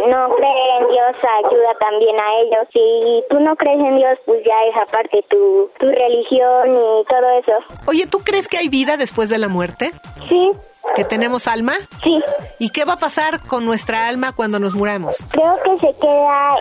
no 0.07 0.29
creer 0.35 0.81
en 0.81 0.87
Dios 0.89 1.17
ayuda 1.43 1.73
también 1.79 2.15
a 2.19 2.39
ellos. 2.41 2.67
Si 2.73 3.23
tú 3.29 3.39
no 3.39 3.55
crees 3.55 3.79
en 3.79 3.95
Dios, 3.95 4.17
pues 4.25 4.43
ya 4.45 4.63
es 4.69 4.87
aparte 4.87 5.23
tu, 5.29 5.69
tu 5.79 5.87
religión 5.87 6.75
y 6.75 7.05
todo 7.05 7.29
eso. 7.39 7.87
Oye, 7.87 8.05
¿tú 8.07 8.19
crees 8.19 8.47
que 8.47 8.57
hay 8.57 8.69
vida 8.69 8.97
después 8.97 9.29
de 9.29 9.37
la 9.37 9.47
muerte? 9.47 9.91
Sí, 10.27 10.51
¿Que 10.95 11.03
tenemos 11.03 11.47
alma? 11.47 11.73
sí. 12.03 12.21
¿Y 12.59 12.69
qué 12.69 12.85
va 12.85 12.93
a 12.93 12.97
pasar 12.97 13.41
con 13.41 13.65
nuestra 13.65 14.07
alma 14.07 14.31
cuando 14.33 14.57
nos 14.59 14.73
muramos? 14.73 15.15
Creo 15.31 15.55
que 15.63 15.71
se 15.79 15.99
queda 15.99 16.55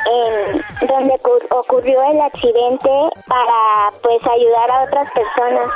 en 0.81 0.87
donde 0.89 1.15
ocur- 1.15 1.47
ocurrió 1.51 2.01
el 2.11 2.21
accidente 2.21 2.91
para 3.27 3.91
pues 4.03 4.19
ayudar 4.27 4.71
a 4.71 4.85
otras 4.85 5.09
personas. 5.13 5.67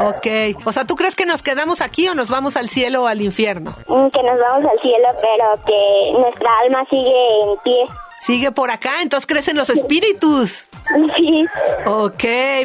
Ok. 0.00 0.66
O 0.66 0.72
sea, 0.72 0.84
¿tú 0.84 0.96
crees 0.96 1.14
que 1.14 1.26
nos 1.26 1.42
quedamos 1.42 1.80
aquí 1.80 2.08
o 2.08 2.14
nos 2.14 2.28
vamos 2.28 2.56
al 2.56 2.68
cielo 2.68 3.04
o 3.04 3.06
al 3.06 3.20
infierno? 3.20 3.74
Mm, 3.86 4.08
Que 4.08 4.22
nos 4.22 4.40
vamos 4.40 4.70
al 4.70 4.80
cielo, 4.80 5.08
pero 5.20 5.64
que 5.64 6.18
nuestra 6.18 6.50
alma 6.64 6.82
sigue 6.90 7.42
en 7.42 7.56
pie. 7.62 7.84
Sigue 8.22 8.50
por 8.50 8.70
acá, 8.70 9.00
entonces 9.00 9.26
crecen 9.26 9.56
los 9.56 9.70
espíritus. 9.70 10.67
Sí. 11.16 11.44
Ok, 11.86 12.24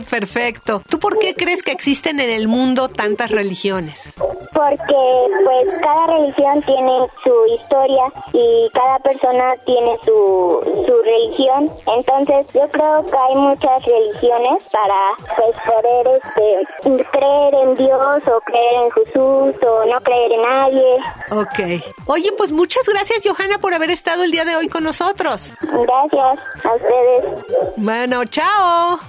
perfecto. 0.09 0.81
¿Tú 0.87 0.99
por 0.99 1.19
qué 1.19 1.35
crees 1.35 1.63
que 1.63 1.71
existen 1.71 2.19
en 2.19 2.29
el 2.29 2.47
mundo 2.47 2.89
tantas 2.89 3.31
religiones? 3.31 4.13
Porque 4.17 5.01
pues 5.45 5.79
cada 5.81 6.07
religión 6.07 6.61
tiene 6.61 7.07
su 7.23 7.53
historia 7.53 8.03
y 8.33 8.69
cada 8.73 8.99
persona 8.99 9.53
tiene 9.65 9.97
su, 10.05 10.83
su 10.85 11.01
religión. 11.03 11.69
Entonces 11.97 12.53
yo 12.53 12.67
creo 12.69 13.05
que 13.05 13.17
hay 13.17 13.35
muchas 13.35 13.85
religiones 13.85 14.63
para 14.71 15.11
pues 15.35 15.55
poder 15.65 16.21
este 16.23 17.03
creer 17.11 17.53
en 17.55 17.75
Dios 17.75 18.23
o 18.27 18.39
creer 18.41 18.83
en 18.83 18.91
Jesús 18.91 19.55
o 19.67 19.85
no 19.85 19.99
creer 20.01 20.31
en 20.31 20.41
nadie. 20.41 20.97
Ok. 21.31 21.83
Oye, 22.07 22.31
pues 22.37 22.51
muchas 22.51 22.83
gracias, 22.87 23.21
Johanna, 23.25 23.57
por 23.59 23.73
haber 23.73 23.91
estado 23.91 24.23
el 24.23 24.31
día 24.31 24.45
de 24.45 24.55
hoy 24.55 24.67
con 24.69 24.83
nosotros. 24.83 25.53
Gracias 25.61 26.39
a 26.63 26.75
ustedes. 26.75 27.73
Bueno, 27.77 28.12
chao. 28.23 28.99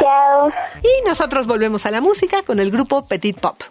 Chao. 0.00 0.50
Y 0.82 1.08
nosotros 1.08 1.46
volvemos 1.46 1.86
a 1.86 1.90
la 1.92 2.00
música 2.00 2.42
con 2.42 2.58
el 2.58 2.70
grupo 2.72 3.06
Petit 3.06 3.38
Pop. 3.38 3.62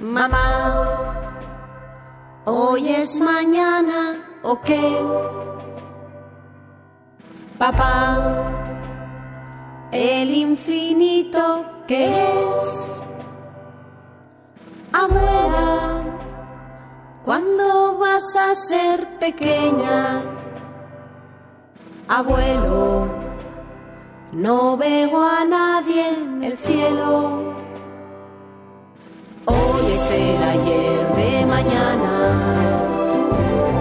Mamá, 0.00 1.14
hoy 2.44 2.88
es 2.88 3.20
mañana, 3.20 4.38
¿o 4.42 4.60
qué? 4.60 5.00
Papá, 7.56 8.50
el 9.92 10.34
infinito 10.34 11.64
que 11.86 12.06
es. 12.08 12.90
Abuela, 14.92 16.02
¿cuándo 17.24 17.98
vas 17.98 18.36
a 18.36 18.54
ser 18.56 19.18
pequeña? 19.18 20.22
Abuelo, 22.08 23.08
no 24.30 24.76
veo 24.76 25.20
a 25.20 25.44
nadie 25.44 26.08
en 26.08 26.44
el 26.44 26.56
cielo. 26.56 27.52
Hoy 29.44 29.92
es 29.92 30.10
el 30.12 30.40
ayer 30.40 31.14
de 31.16 31.46
mañana. 31.46 32.12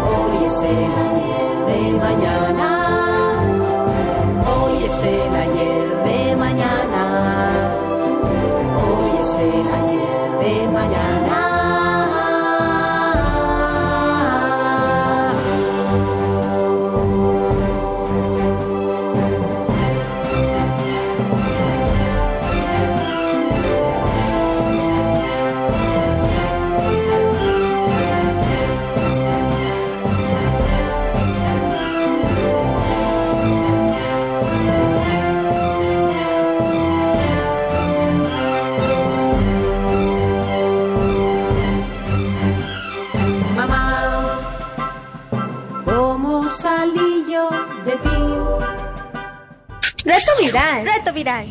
Hoy 0.09 0.43
es 0.43 0.63
el 0.63 0.91
ayer 1.05 1.55
de 1.69 1.97
mañana. 1.99 2.69
Hoy 4.43 4.85
es 4.85 5.03
el 5.03 5.35
ayer 5.35 6.03
de 6.03 6.35
mañana. 6.35 7.69
Hoy 8.81 9.21
es 9.21 9.37
el 9.37 9.67
ayer 9.67 10.31
de 10.39 10.67
mañana. 10.69 11.44
Reto 50.83 51.13
viral. 51.13 51.45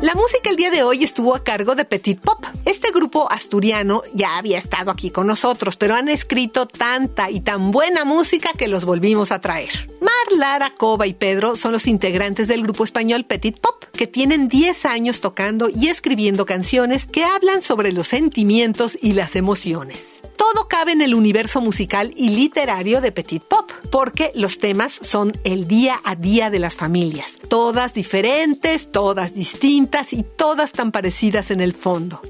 La 0.00 0.14
música 0.14 0.50
el 0.50 0.56
día 0.56 0.70
de 0.70 0.82
hoy 0.82 1.02
estuvo 1.02 1.34
a 1.34 1.42
cargo 1.42 1.74
de 1.74 1.84
Petit 1.84 2.20
Pop. 2.20 2.44
Este 2.84 2.98
grupo 2.98 3.32
asturiano 3.32 4.02
ya 4.12 4.36
había 4.36 4.58
estado 4.58 4.90
aquí 4.90 5.08
con 5.08 5.26
nosotros, 5.26 5.76
pero 5.76 5.94
han 5.94 6.10
escrito 6.10 6.66
tanta 6.66 7.30
y 7.30 7.40
tan 7.40 7.70
buena 7.70 8.04
música 8.04 8.50
que 8.58 8.68
los 8.68 8.84
volvimos 8.84 9.32
a 9.32 9.40
traer. 9.40 9.70
Mar, 10.02 10.12
Lara, 10.36 10.74
Cova 10.74 11.06
y 11.06 11.14
Pedro 11.14 11.56
son 11.56 11.72
los 11.72 11.86
integrantes 11.86 12.46
del 12.46 12.62
grupo 12.62 12.84
español 12.84 13.24
Petit 13.24 13.58
Pop, 13.58 13.84
que 13.94 14.06
tienen 14.06 14.48
10 14.48 14.84
años 14.84 15.22
tocando 15.22 15.70
y 15.74 15.88
escribiendo 15.88 16.44
canciones 16.44 17.06
que 17.06 17.24
hablan 17.24 17.62
sobre 17.62 17.90
los 17.90 18.08
sentimientos 18.08 18.98
y 19.00 19.14
las 19.14 19.34
emociones. 19.34 20.14
Todo 20.36 20.68
cabe 20.68 20.92
en 20.92 21.00
el 21.00 21.14
universo 21.14 21.60
musical 21.60 22.12
y 22.16 22.30
literario 22.30 23.00
de 23.00 23.12
Petit 23.12 23.42
Pop, 23.42 23.70
porque 23.90 24.30
los 24.34 24.58
temas 24.58 24.98
son 25.02 25.32
el 25.44 25.66
día 25.66 26.00
a 26.04 26.16
día 26.16 26.50
de 26.50 26.58
las 26.58 26.76
familias, 26.76 27.38
todas 27.48 27.94
diferentes, 27.94 28.90
todas 28.92 29.34
distintas 29.34 30.12
y 30.12 30.22
todas 30.22 30.72
tan 30.72 30.92
parecidas 30.92 31.50
en 31.50 31.60
el 31.60 31.72
fondo. 31.72 32.20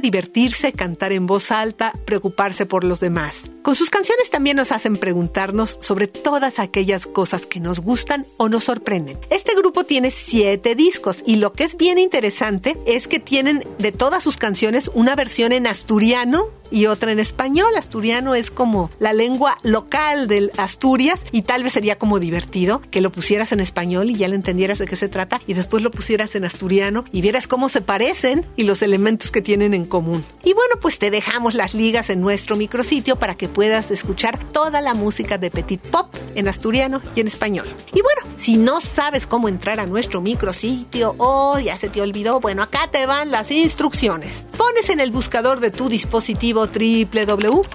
Divertirse, 0.00 0.72
cantar 0.72 1.12
en 1.12 1.26
voz 1.26 1.50
alta, 1.50 1.92
preocuparse 2.04 2.66
por 2.66 2.84
los 2.84 3.00
demás. 3.00 3.53
Con 3.64 3.76
sus 3.76 3.88
canciones 3.88 4.28
también 4.28 4.58
nos 4.58 4.72
hacen 4.72 4.98
preguntarnos 4.98 5.78
sobre 5.80 6.06
todas 6.06 6.58
aquellas 6.58 7.06
cosas 7.06 7.46
que 7.46 7.60
nos 7.60 7.80
gustan 7.80 8.26
o 8.36 8.50
nos 8.50 8.64
sorprenden. 8.64 9.18
Este 9.30 9.54
grupo 9.54 9.84
tiene 9.84 10.10
siete 10.10 10.74
discos 10.74 11.22
y 11.24 11.36
lo 11.36 11.54
que 11.54 11.64
es 11.64 11.78
bien 11.78 11.98
interesante 11.98 12.76
es 12.84 13.08
que 13.08 13.20
tienen 13.20 13.66
de 13.78 13.90
todas 13.90 14.22
sus 14.22 14.36
canciones 14.36 14.90
una 14.92 15.16
versión 15.16 15.50
en 15.52 15.66
asturiano 15.66 16.50
y 16.70 16.86
otra 16.86 17.12
en 17.12 17.20
español. 17.20 17.74
Asturiano 17.76 18.34
es 18.34 18.50
como 18.50 18.90
la 18.98 19.12
lengua 19.12 19.56
local 19.62 20.28
del 20.28 20.50
Asturias 20.58 21.20
y 21.32 21.42
tal 21.42 21.62
vez 21.62 21.72
sería 21.72 21.98
como 21.98 22.20
divertido 22.20 22.82
que 22.90 23.00
lo 23.00 23.12
pusieras 23.12 23.52
en 23.52 23.60
español 23.60 24.10
y 24.10 24.16
ya 24.16 24.28
le 24.28 24.36
entendieras 24.36 24.78
de 24.78 24.86
qué 24.86 24.96
se 24.96 25.08
trata 25.08 25.40
y 25.46 25.54
después 25.54 25.82
lo 25.82 25.90
pusieras 25.90 26.34
en 26.34 26.44
asturiano 26.44 27.04
y 27.12 27.20
vieras 27.20 27.46
cómo 27.46 27.68
se 27.68 27.80
parecen 27.80 28.44
y 28.56 28.64
los 28.64 28.82
elementos 28.82 29.30
que 29.30 29.40
tienen 29.40 29.72
en 29.72 29.84
común. 29.84 30.24
Y 30.42 30.52
bueno, 30.52 30.74
pues 30.82 30.98
te 30.98 31.10
dejamos 31.10 31.54
las 31.54 31.74
ligas 31.74 32.10
en 32.10 32.20
nuestro 32.20 32.56
micrositio 32.56 33.16
para 33.16 33.36
que 33.36 33.48
puedas 33.54 33.90
escuchar 33.90 34.38
toda 34.52 34.82
la 34.82 34.92
música 34.92 35.38
de 35.38 35.50
Petit 35.50 35.80
Pop 35.80 36.14
en 36.34 36.48
asturiano 36.48 37.00
y 37.14 37.20
en 37.20 37.28
español. 37.28 37.66
Y 37.92 38.02
bueno, 38.02 38.22
si 38.36 38.56
no 38.58 38.82
sabes 38.82 39.26
cómo 39.26 39.48
entrar 39.48 39.80
a 39.80 39.86
nuestro 39.86 40.20
micrositio 40.20 41.14
o 41.16 41.58
ya 41.58 41.78
se 41.78 41.88
te 41.88 42.02
olvidó, 42.02 42.40
bueno, 42.40 42.62
acá 42.62 42.90
te 42.90 43.06
van 43.06 43.30
las 43.30 43.50
instrucciones. 43.50 44.46
Pones 44.58 44.90
en 44.90 45.00
el 45.00 45.10
buscador 45.10 45.60
de 45.60 45.70
tu 45.70 45.88
dispositivo 45.88 46.66
www.imer.mx, 46.66 47.72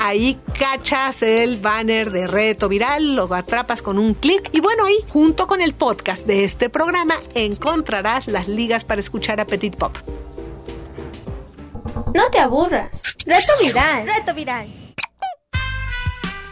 ahí 0.00 0.38
cachas 0.58 1.22
el 1.22 1.58
banner 1.58 2.10
de 2.10 2.26
reto 2.26 2.68
viral, 2.68 3.14
lo 3.14 3.32
atrapas 3.34 3.82
con 3.82 3.98
un 3.98 4.14
clic 4.14 4.50
y 4.52 4.60
bueno, 4.60 4.86
ahí 4.86 4.96
junto 5.10 5.46
con 5.46 5.60
el 5.60 5.74
podcast 5.74 6.26
de 6.26 6.44
este 6.44 6.70
programa 6.70 7.16
encontrarás 7.34 8.28
las 8.28 8.48
ligas 8.48 8.84
para 8.84 9.00
escuchar 9.00 9.40
a 9.40 9.46
Petit 9.46 9.76
Pop. 9.76 9.96
No 12.14 12.30
te 12.30 12.38
aburras. 12.38 13.02
Reto 13.26 13.52
viral. 13.60 14.06
Reto 14.06 14.34
viral. 14.34 14.77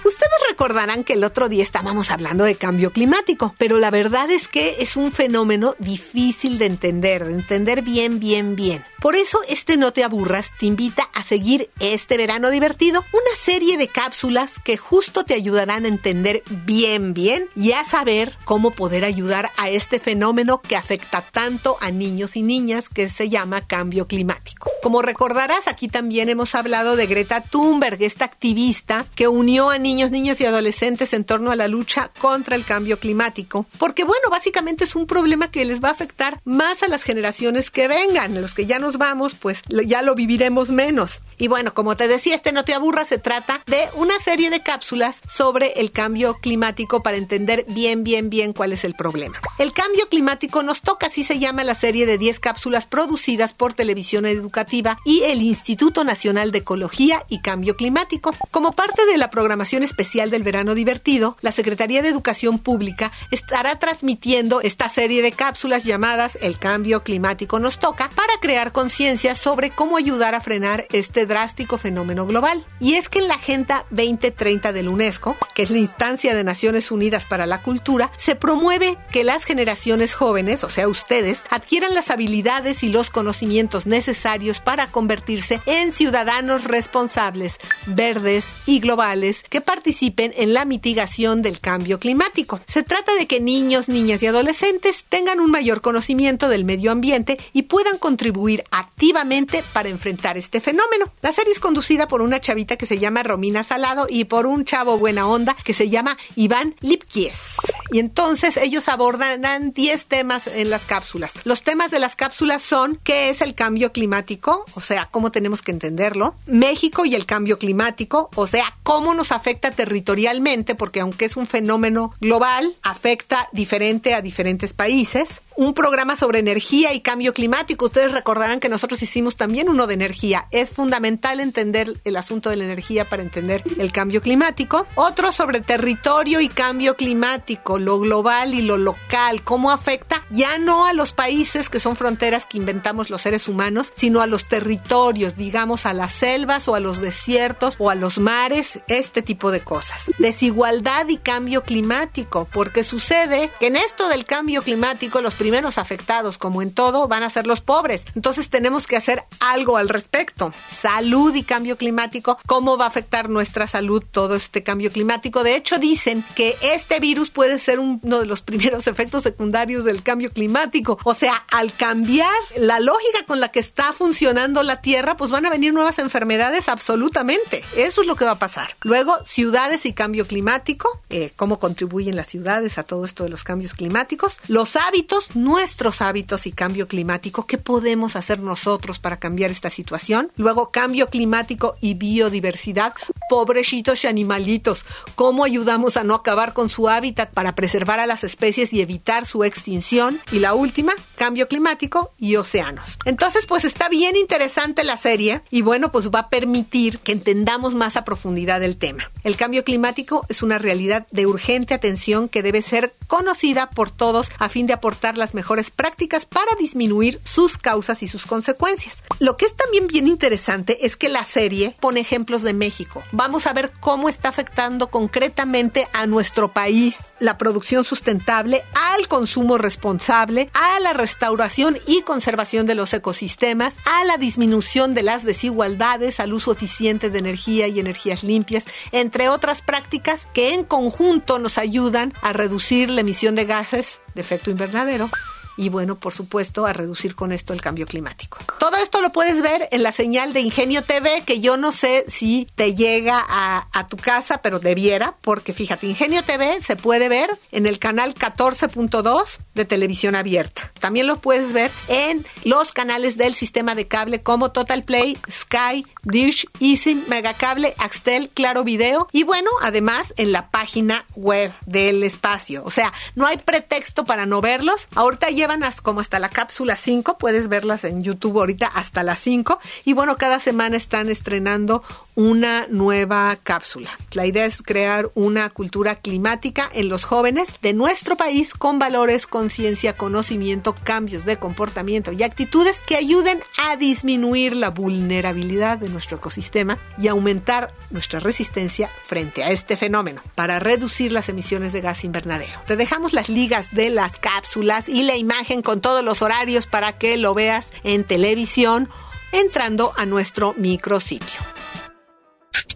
Ustedes 0.06 0.30
recordarán 0.48 1.02
que 1.02 1.14
el 1.14 1.24
otro 1.24 1.48
día 1.48 1.64
estábamos 1.64 2.12
hablando 2.12 2.44
de 2.44 2.54
cambio 2.54 2.92
climático, 2.92 3.56
pero 3.58 3.80
la 3.80 3.90
verdad 3.90 4.30
es 4.30 4.46
que 4.46 4.76
es 4.78 4.96
un 4.96 5.10
fenómeno 5.10 5.74
difícil 5.80 6.58
de 6.58 6.66
entender, 6.66 7.24
de 7.24 7.32
entender 7.32 7.82
bien, 7.82 8.20
bien, 8.20 8.54
bien. 8.54 8.84
Por 9.00 9.16
eso 9.16 9.40
este 9.48 9.76
No 9.76 9.92
te 9.92 10.04
aburras 10.04 10.50
te 10.60 10.66
invita 10.66 11.08
a 11.12 11.24
seguir 11.24 11.70
este 11.80 12.16
verano 12.16 12.50
divertido 12.50 13.04
una 13.12 13.36
serie 13.36 13.76
de 13.76 13.88
cápsulas 13.88 14.52
que 14.64 14.76
justo 14.76 15.24
te 15.24 15.34
ayudarán 15.34 15.84
a 15.84 15.88
entender 15.88 16.44
bien, 16.64 17.12
bien 17.12 17.48
y 17.56 17.72
a 17.72 17.82
saber 17.82 18.32
cómo 18.44 18.70
poder 18.70 19.04
ayudar 19.04 19.50
a 19.56 19.70
este 19.70 19.98
fenómeno 19.98 20.60
que 20.60 20.76
afecta 20.76 21.20
tanto 21.20 21.78
a 21.80 21.90
niños 21.90 22.36
y 22.36 22.42
niñas 22.42 22.88
que 22.88 23.08
se 23.08 23.28
llama 23.28 23.66
cambio 23.66 24.06
climático. 24.06 24.70
Como 24.82 25.02
recordarás, 25.02 25.66
aquí 25.66 25.88
también 25.88 26.28
hemos 26.28 26.54
hablado 26.54 26.94
de 26.94 27.06
Greta 27.06 27.40
Thunberg, 27.40 28.02
esta 28.02 28.24
activista 28.24 29.04
que 29.16 29.26
unió 29.26 29.70
a 29.70 29.78
niños, 29.78 29.95
niñas 29.96 30.40
y 30.40 30.46
adolescentes 30.46 31.12
en 31.12 31.24
torno 31.24 31.50
a 31.50 31.56
la 31.56 31.68
lucha 31.68 32.10
contra 32.18 32.56
el 32.56 32.64
cambio 32.64 32.98
climático. 32.98 33.66
Porque 33.78 34.04
bueno, 34.04 34.30
básicamente 34.30 34.84
es 34.84 34.94
un 34.94 35.06
problema 35.06 35.50
que 35.50 35.64
les 35.64 35.82
va 35.82 35.88
a 35.88 35.92
afectar 35.92 36.40
más 36.44 36.82
a 36.82 36.88
las 36.88 37.02
generaciones 37.02 37.70
que 37.70 37.88
vengan. 37.88 38.40
Los 38.40 38.54
que 38.54 38.66
ya 38.66 38.78
nos 38.78 38.98
vamos, 38.98 39.34
pues 39.34 39.62
ya 39.68 40.02
lo 40.02 40.14
viviremos 40.14 40.70
menos. 40.70 41.22
Y 41.38 41.48
bueno, 41.48 41.74
como 41.74 41.96
te 41.96 42.08
decía, 42.08 42.34
este 42.34 42.52
No 42.52 42.64
te 42.64 42.74
aburra 42.74 43.04
se 43.04 43.18
trata 43.18 43.62
de 43.66 43.88
una 43.94 44.18
serie 44.20 44.50
de 44.50 44.62
cápsulas 44.62 45.20
sobre 45.26 45.80
el 45.80 45.92
cambio 45.92 46.38
climático 46.40 47.02
para 47.02 47.16
entender 47.16 47.64
bien, 47.68 48.04
bien, 48.04 48.30
bien 48.30 48.52
cuál 48.52 48.72
es 48.72 48.84
el 48.84 48.94
problema. 48.94 49.40
El 49.58 49.72
cambio 49.72 50.08
climático 50.08 50.62
nos 50.62 50.82
toca, 50.82 51.06
así 51.06 51.24
se 51.24 51.38
llama 51.38 51.64
la 51.64 51.74
serie 51.74 52.06
de 52.06 52.18
10 52.18 52.40
cápsulas 52.40 52.86
producidas 52.86 53.54
por 53.54 53.72
Televisión 53.72 54.26
Educativa 54.26 54.98
y 55.04 55.22
el 55.24 55.42
Instituto 55.42 56.04
Nacional 56.04 56.52
de 56.52 56.58
Ecología 56.58 57.24
y 57.28 57.40
Cambio 57.40 57.76
Climático. 57.76 58.34
Como 58.50 58.72
parte 58.72 59.06
de 59.06 59.16
la 59.16 59.30
programación 59.30 59.82
especial 59.86 60.30
del 60.30 60.42
verano 60.42 60.74
divertido, 60.74 61.38
la 61.40 61.52
Secretaría 61.52 62.02
de 62.02 62.08
Educación 62.08 62.58
Pública 62.58 63.10
estará 63.30 63.78
transmitiendo 63.78 64.60
esta 64.60 64.88
serie 64.88 65.22
de 65.22 65.32
cápsulas 65.32 65.84
llamadas 65.84 66.38
El 66.42 66.58
cambio 66.58 67.02
climático 67.02 67.58
nos 67.58 67.78
toca 67.78 68.10
para 68.14 68.34
crear 68.40 68.72
conciencia 68.72 69.34
sobre 69.34 69.70
cómo 69.70 69.96
ayudar 69.96 70.34
a 70.34 70.40
frenar 70.40 70.86
este 70.90 71.26
drástico 71.26 71.78
fenómeno 71.78 72.26
global. 72.26 72.64
Y 72.80 72.94
es 72.94 73.08
que 73.08 73.20
en 73.20 73.28
la 73.28 73.34
Agenda 73.34 73.86
2030 73.90 74.72
del 74.72 74.88
UNESCO, 74.88 75.36
que 75.54 75.62
es 75.62 75.70
la 75.70 75.78
instancia 75.78 76.34
de 76.34 76.44
Naciones 76.44 76.90
Unidas 76.90 77.24
para 77.24 77.46
la 77.46 77.62
Cultura, 77.62 78.10
se 78.16 78.34
promueve 78.34 78.98
que 79.12 79.24
las 79.24 79.44
generaciones 79.44 80.14
jóvenes, 80.14 80.64
o 80.64 80.68
sea 80.68 80.88
ustedes, 80.88 81.38
adquieran 81.50 81.94
las 81.94 82.10
habilidades 82.10 82.82
y 82.82 82.88
los 82.88 83.10
conocimientos 83.10 83.86
necesarios 83.86 84.60
para 84.60 84.88
convertirse 84.88 85.60
en 85.66 85.92
ciudadanos 85.92 86.64
responsables, 86.64 87.58
verdes 87.86 88.46
y 88.66 88.80
globales 88.80 89.42
que 89.48 89.60
participen 89.60 89.75
en 89.84 90.54
la 90.54 90.64
mitigación 90.64 91.42
del 91.42 91.60
cambio 91.60 91.98
climático. 91.98 92.60
Se 92.66 92.82
trata 92.82 93.14
de 93.14 93.26
que 93.26 93.40
niños, 93.40 93.88
niñas 93.88 94.22
y 94.22 94.26
adolescentes 94.26 95.04
tengan 95.08 95.40
un 95.40 95.50
mayor 95.50 95.80
conocimiento 95.80 96.48
del 96.48 96.64
medio 96.64 96.92
ambiente 96.92 97.38
y 97.52 97.62
puedan 97.62 97.98
contribuir 97.98 98.64
activamente 98.70 99.62
para 99.72 99.88
enfrentar 99.88 100.36
este 100.38 100.60
fenómeno. 100.60 101.12
La 101.22 101.32
serie 101.32 101.52
es 101.52 101.60
conducida 101.60 102.08
por 102.08 102.22
una 102.22 102.40
chavita 102.40 102.76
que 102.76 102.86
se 102.86 102.98
llama 102.98 103.22
Romina 103.22 103.64
Salado 103.64 104.06
y 104.08 104.24
por 104.24 104.46
un 104.46 104.64
chavo 104.64 104.98
buena 104.98 105.26
onda 105.28 105.56
que 105.64 105.74
se 105.74 105.88
llama 105.88 106.16
Iván 106.34 106.74
Lipkies. 106.80 107.56
Y 107.90 108.00
entonces 108.00 108.56
ellos 108.56 108.88
abordarán 108.88 109.72
10 109.72 110.06
temas 110.06 110.46
en 110.48 110.70
las 110.70 110.84
cápsulas. 110.84 111.32
Los 111.44 111.62
temas 111.62 111.90
de 111.90 112.00
las 112.00 112.16
cápsulas 112.16 112.62
son 112.62 112.98
qué 113.04 113.30
es 113.30 113.40
el 113.40 113.54
cambio 113.54 113.92
climático, 113.92 114.64
o 114.74 114.80
sea, 114.80 115.08
cómo 115.10 115.30
tenemos 115.30 115.62
que 115.62 115.70
entenderlo, 115.70 116.34
México 116.46 117.04
y 117.04 117.14
el 117.14 117.26
cambio 117.26 117.58
climático, 117.58 118.30
o 118.34 118.46
sea, 118.46 118.76
cómo 118.82 119.14
nos 119.14 119.32
afecta 119.32 119.55
territorialmente 119.56 120.06
territorialmente, 120.06 120.74
porque 120.74 121.00
aunque 121.00 121.24
es 121.24 121.36
un 121.36 121.46
fenómeno 121.46 122.12
global, 122.20 122.76
afecta 122.82 123.48
diferente 123.52 124.14
a 124.14 124.20
diferentes 124.20 124.72
países 124.72 125.40
un 125.56 125.72
programa 125.72 126.16
sobre 126.16 126.38
energía 126.38 126.92
y 126.92 127.00
cambio 127.00 127.32
climático. 127.32 127.86
Ustedes 127.86 128.12
recordarán 128.12 128.60
que 128.60 128.68
nosotros 128.68 129.02
hicimos 129.02 129.36
también 129.36 129.68
uno 129.68 129.86
de 129.86 129.94
energía. 129.94 130.46
Es 130.50 130.70
fundamental 130.70 131.40
entender 131.40 131.98
el 132.04 132.16
asunto 132.16 132.50
de 132.50 132.56
la 132.56 132.64
energía 132.64 133.08
para 133.08 133.22
entender 133.22 133.62
el 133.78 133.90
cambio 133.90 134.20
climático. 134.20 134.86
Otro 134.94 135.32
sobre 135.32 135.60
territorio 135.60 136.40
y 136.40 136.48
cambio 136.48 136.96
climático, 136.96 137.78
lo 137.78 137.98
global 137.98 138.54
y 138.54 138.62
lo 138.62 138.76
local, 138.76 139.42
cómo 139.42 139.70
afecta 139.70 140.22
ya 140.30 140.58
no 140.58 140.86
a 140.86 140.92
los 140.92 141.12
países 141.12 141.70
que 141.70 141.80
son 141.80 141.96
fronteras 141.96 142.44
que 142.44 142.58
inventamos 142.58 143.08
los 143.08 143.22
seres 143.22 143.48
humanos, 143.48 143.92
sino 143.96 144.20
a 144.20 144.26
los 144.26 144.46
territorios, 144.46 145.36
digamos 145.36 145.86
a 145.86 145.94
las 145.94 146.12
selvas 146.12 146.68
o 146.68 146.74
a 146.74 146.80
los 146.80 147.00
desiertos 147.00 147.76
o 147.78 147.88
a 147.88 147.94
los 147.94 148.18
mares, 148.18 148.78
este 148.88 149.22
tipo 149.22 149.45
de 149.50 149.60
cosas. 149.60 150.02
Desigualdad 150.18 151.08
y 151.08 151.18
cambio 151.18 151.62
climático, 151.62 152.48
porque 152.52 152.84
sucede 152.84 153.50
que 153.60 153.68
en 153.68 153.76
esto 153.76 154.08
del 154.08 154.24
cambio 154.24 154.62
climático 154.62 155.20
los 155.20 155.34
primeros 155.34 155.78
afectados, 155.78 156.38
como 156.38 156.62
en 156.62 156.72
todo, 156.72 157.08
van 157.08 157.22
a 157.22 157.30
ser 157.30 157.46
los 157.46 157.60
pobres. 157.60 158.04
Entonces 158.14 158.48
tenemos 158.48 158.86
que 158.86 158.96
hacer 158.96 159.24
algo 159.40 159.76
al 159.76 159.88
respecto. 159.88 160.52
Salud 160.80 161.34
y 161.34 161.42
cambio 161.42 161.76
climático, 161.76 162.38
¿cómo 162.46 162.76
va 162.76 162.84
a 162.84 162.88
afectar 162.88 163.28
nuestra 163.28 163.66
salud 163.66 164.02
todo 164.10 164.36
este 164.36 164.62
cambio 164.62 164.90
climático? 164.90 165.42
De 165.42 165.56
hecho, 165.56 165.78
dicen 165.78 166.24
que 166.34 166.56
este 166.62 167.00
virus 167.00 167.30
puede 167.30 167.58
ser 167.58 167.78
uno 167.78 168.20
de 168.20 168.26
los 168.26 168.42
primeros 168.46 168.86
efectos 168.86 169.22
secundarios 169.22 169.84
del 169.84 170.02
cambio 170.02 170.30
climático. 170.30 170.98
O 171.04 171.14
sea, 171.14 171.44
al 171.50 171.74
cambiar 171.74 172.28
la 172.56 172.80
lógica 172.80 173.24
con 173.26 173.40
la 173.40 173.50
que 173.50 173.60
está 173.60 173.92
funcionando 173.92 174.62
la 174.62 174.80
Tierra, 174.80 175.16
pues 175.16 175.30
van 175.30 175.46
a 175.46 175.50
venir 175.50 175.72
nuevas 175.72 175.98
enfermedades 175.98 176.68
absolutamente. 176.68 177.64
Eso 177.76 178.00
es 178.02 178.06
lo 178.06 178.16
que 178.16 178.24
va 178.24 178.32
a 178.32 178.38
pasar. 178.38 178.76
Luego, 178.82 179.16
ciudades 179.36 179.84
y 179.84 179.92
cambio 179.92 180.26
climático, 180.26 180.98
eh, 181.10 181.30
cómo 181.36 181.58
contribuyen 181.58 182.16
las 182.16 182.26
ciudades 182.26 182.78
a 182.78 182.84
todo 182.84 183.04
esto 183.04 183.24
de 183.24 183.28
los 183.28 183.44
cambios 183.44 183.74
climáticos, 183.74 184.38
los 184.48 184.76
hábitos 184.76 185.36
nuestros 185.36 186.00
hábitos 186.00 186.46
y 186.46 186.52
cambio 186.52 186.88
climático, 186.88 187.46
qué 187.46 187.58
podemos 187.58 188.16
hacer 188.16 188.40
nosotros 188.40 188.98
para 188.98 189.18
cambiar 189.18 189.50
esta 189.50 189.68
situación. 189.68 190.32
Luego, 190.36 190.70
cambio 190.70 191.10
climático 191.10 191.76
y 191.82 191.92
biodiversidad, 191.92 192.94
pobrecitos 193.28 194.04
y 194.04 194.06
animalitos, 194.06 194.86
cómo 195.16 195.44
ayudamos 195.44 195.98
a 195.98 196.04
no 196.04 196.14
acabar 196.14 196.54
con 196.54 196.70
su 196.70 196.88
hábitat 196.88 197.30
para 197.30 197.54
preservar 197.54 198.00
a 198.00 198.06
las 198.06 198.24
especies 198.24 198.72
y 198.72 198.80
evitar 198.80 199.26
su 199.26 199.44
extinción. 199.44 200.18
Y 200.32 200.38
la 200.38 200.54
última, 200.54 200.94
cambio 201.16 201.46
climático 201.46 202.14
y 202.18 202.36
océanos. 202.36 202.96
Entonces, 203.04 203.44
pues 203.44 203.66
está 203.66 203.90
bien 203.90 204.16
interesante 204.16 204.82
la 204.82 204.96
serie 204.96 205.42
y 205.50 205.60
bueno, 205.60 205.92
pues 205.92 206.08
va 206.08 206.20
a 206.20 206.28
permitir 206.30 207.00
que 207.00 207.12
entendamos 207.12 207.74
más 207.74 207.98
a 207.98 208.04
profundidad 208.04 208.62
el 208.62 208.78
tema. 208.78 209.10
El 209.26 209.36
cambio 209.36 209.64
climático 209.64 210.24
es 210.28 210.44
una 210.44 210.56
realidad 210.56 211.08
de 211.10 211.26
urgente 211.26 211.74
atención 211.74 212.28
que 212.28 212.44
debe 212.44 212.62
ser 212.62 212.94
conocida 213.08 213.70
por 213.70 213.90
todos 213.90 214.28
a 214.38 214.48
fin 214.48 214.68
de 214.68 214.72
aportar 214.72 215.18
las 215.18 215.34
mejores 215.34 215.72
prácticas 215.72 216.26
para 216.26 216.54
disminuir 216.54 217.20
sus 217.24 217.58
causas 217.58 218.04
y 218.04 218.06
sus 218.06 218.24
consecuencias. 218.24 219.02
Lo 219.18 219.36
que 219.36 219.46
es 219.46 219.56
también 219.56 219.88
bien 219.88 220.06
interesante 220.06 220.86
es 220.86 220.96
que 220.96 221.08
la 221.08 221.24
serie 221.24 221.74
pone 221.80 221.98
ejemplos 221.98 222.42
de 222.42 222.54
México. 222.54 223.02
Vamos 223.10 223.48
a 223.48 223.52
ver 223.52 223.72
cómo 223.80 224.08
está 224.08 224.28
afectando 224.28 224.90
concretamente 224.90 225.88
a 225.92 226.06
nuestro 226.06 226.52
país 226.52 226.96
la 227.18 227.36
producción 227.36 227.82
sustentable, 227.82 228.62
al 228.92 229.08
consumo 229.08 229.58
responsable, 229.58 230.50
a 230.52 230.78
la 230.78 230.92
restauración 230.92 231.78
y 231.88 232.02
conservación 232.02 232.64
de 232.66 232.76
los 232.76 232.94
ecosistemas, 232.94 233.74
a 233.86 234.04
la 234.04 234.18
disminución 234.18 234.94
de 234.94 235.02
las 235.02 235.24
desigualdades, 235.24 236.20
al 236.20 236.32
uso 236.32 236.52
eficiente 236.52 237.10
de 237.10 237.18
energía 237.18 237.66
y 237.66 237.80
energías 237.80 238.22
limpias, 238.22 238.64
entre 238.92 239.15
otras 239.28 239.62
prácticas 239.62 240.26
que 240.32 240.54
en 240.54 240.64
conjunto 240.64 241.38
nos 241.38 241.58
ayudan 241.58 242.12
a 242.22 242.32
reducir 242.32 242.90
la 242.90 243.00
emisión 243.00 243.34
de 243.34 243.44
gases 243.44 244.00
de 244.14 244.20
efecto 244.20 244.50
invernadero 244.50 245.10
y 245.56 245.68
bueno, 245.68 245.96
por 245.96 246.12
supuesto, 246.12 246.66
a 246.66 246.72
reducir 246.72 247.14
con 247.14 247.32
esto 247.32 247.52
el 247.52 247.60
cambio 247.60 247.86
climático. 247.86 248.38
Todo 248.58 248.76
esto 248.76 249.00
lo 249.00 249.10
puedes 249.10 249.42
ver 249.42 249.68
en 249.72 249.82
la 249.82 249.92
señal 249.92 250.32
de 250.32 250.40
Ingenio 250.40 250.84
TV, 250.84 251.22
que 251.24 251.40
yo 251.40 251.56
no 251.56 251.72
sé 251.72 252.04
si 252.08 252.46
te 252.54 252.74
llega 252.74 253.24
a, 253.26 253.86
tu 253.88 253.96
casa, 253.96 254.38
pero 254.42 254.58
debiera, 254.58 255.14
porque 255.20 255.52
fíjate, 255.52 255.86
Ingenio 255.86 256.24
TV 256.24 256.60
se 256.60 256.74
puede 256.74 257.08
ver 257.08 257.30
en 257.52 257.66
el 257.66 257.78
canal 257.78 258.14
14.2 258.14 259.38
de 259.54 259.64
televisión 259.64 260.16
abierta. 260.16 260.72
También 260.80 261.06
lo 261.06 261.20
puedes 261.20 261.52
ver 261.52 261.70
en 261.86 262.26
los 262.42 262.72
canales 262.72 263.16
del 263.16 263.34
sistema 263.34 263.76
de 263.76 263.86
cable 263.86 264.22
como 264.22 264.50
Total 264.50 264.82
Play, 264.82 265.16
Sky, 265.30 265.86
Dish, 266.02 266.48
Easy, 266.58 266.94
Megacable, 266.94 267.74
Axtel, 267.78 268.28
Claro 268.30 268.64
Video 268.64 269.08
y 269.12 269.22
bueno, 269.22 269.50
además 269.62 270.12
en 270.16 270.32
la 270.32 270.50
página 270.50 271.04
web 271.14 271.52
del 271.64 272.02
espacio. 272.02 272.62
O 272.64 272.70
sea, 272.70 272.92
no 273.14 273.26
hay 273.26 273.38
pretexto 273.38 274.04
para 274.04 274.26
no 274.26 274.40
verlos. 274.40 274.88
Ahorita 274.94 275.30
ya 275.30 275.45
llevan 275.46 275.72
como 275.80 276.00
hasta 276.00 276.18
la 276.18 276.28
cápsula 276.28 276.74
5, 276.74 277.18
puedes 277.18 277.48
verlas 277.48 277.84
en 277.84 278.02
YouTube 278.02 278.38
ahorita 278.38 278.66
hasta 278.66 279.04
las 279.04 279.20
5 279.20 279.60
y 279.84 279.92
bueno, 279.92 280.16
cada 280.16 280.40
semana 280.40 280.76
están 280.76 281.08
estrenando 281.08 281.84
una 282.16 282.66
nueva 282.68 283.36
cápsula. 283.42 283.90
La 284.12 284.26
idea 284.26 284.46
es 284.46 284.62
crear 284.62 285.10
una 285.14 285.50
cultura 285.50 285.96
climática 285.96 286.68
en 286.72 286.88
los 286.88 287.04
jóvenes 287.04 287.48
de 287.60 287.74
nuestro 287.74 288.16
país 288.16 288.54
con 288.54 288.78
valores, 288.78 289.26
conciencia, 289.26 289.96
conocimiento, 289.96 290.74
cambios 290.82 291.26
de 291.26 291.36
comportamiento 291.36 292.12
y 292.12 292.22
actitudes 292.22 292.76
que 292.86 292.96
ayuden 292.96 293.40
a 293.62 293.76
disminuir 293.76 294.56
la 294.56 294.70
vulnerabilidad 294.70 295.78
de 295.78 295.90
nuestro 295.90 296.16
ecosistema 296.16 296.78
y 296.98 297.08
aumentar 297.08 297.72
nuestra 297.90 298.18
resistencia 298.18 298.90
frente 299.04 299.44
a 299.44 299.50
este 299.50 299.76
fenómeno 299.76 300.22
para 300.34 300.58
reducir 300.58 301.12
las 301.12 301.28
emisiones 301.28 301.74
de 301.74 301.82
gas 301.82 302.02
invernadero. 302.02 302.58
Te 302.66 302.76
dejamos 302.76 303.12
las 303.12 303.28
ligas 303.28 303.66
de 303.72 303.90
las 303.90 304.18
cápsulas 304.18 304.88
y 304.88 305.02
la 305.02 305.16
imagen 305.16 305.60
con 305.60 305.82
todos 305.82 306.02
los 306.02 306.22
horarios 306.22 306.66
para 306.66 306.96
que 306.96 307.18
lo 307.18 307.34
veas 307.34 307.66
en 307.84 308.04
televisión 308.04 308.88
entrando 309.32 309.92
a 309.98 310.06
nuestro 310.06 310.54
micrositio. 310.54 311.40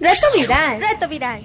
Reto 0.00 0.26
viral, 0.34 0.80
reto 0.80 1.08
viral. 1.08 1.42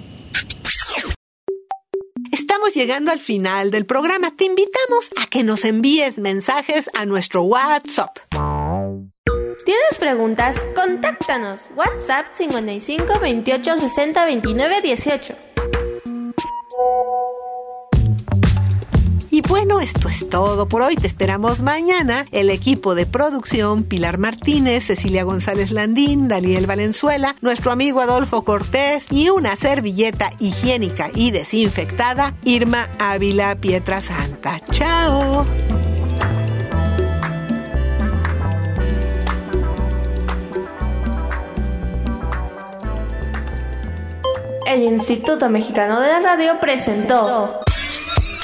Estamos 2.32 2.74
llegando 2.74 3.12
al 3.12 3.20
final 3.20 3.70
del 3.70 3.84
programa. 3.84 4.34
Te 4.34 4.46
invitamos 4.46 5.10
a 5.22 5.26
que 5.26 5.44
nos 5.44 5.62
envíes 5.66 6.16
mensajes 6.18 6.88
a 6.94 7.04
nuestro 7.04 7.42
WhatsApp. 7.42 8.16
¿Tienes 9.66 9.98
preguntas? 9.98 10.56
Contáctanos. 10.74 11.70
WhatsApp 11.76 12.32
55 12.32 13.20
28 13.20 13.76
60 13.76 14.24
29 14.24 14.80
18. 14.80 15.36
Bueno, 19.48 19.80
esto 19.80 20.08
es 20.08 20.28
todo 20.28 20.66
por 20.66 20.82
hoy. 20.82 20.96
Te 20.96 21.06
esperamos 21.06 21.62
mañana. 21.62 22.26
El 22.32 22.50
equipo 22.50 22.96
de 22.96 23.06
producción, 23.06 23.84
Pilar 23.84 24.18
Martínez, 24.18 24.86
Cecilia 24.86 25.22
González 25.22 25.70
Landín, 25.70 26.26
Daniel 26.26 26.66
Valenzuela, 26.66 27.36
nuestro 27.42 27.70
amigo 27.70 28.00
Adolfo 28.00 28.42
Cortés 28.42 29.06
y 29.10 29.28
una 29.28 29.54
servilleta 29.54 30.30
higiénica 30.40 31.10
y 31.14 31.30
desinfectada, 31.30 32.34
Irma 32.42 32.88
Ávila 32.98 33.54
Pietra 33.56 34.00
Santa. 34.00 34.60
Chao. 34.72 35.46
El 44.66 44.82
Instituto 44.82 45.48
Mexicano 45.48 46.00
de 46.00 46.08
la 46.08 46.18
Radio 46.18 46.58
presentó 46.60 47.60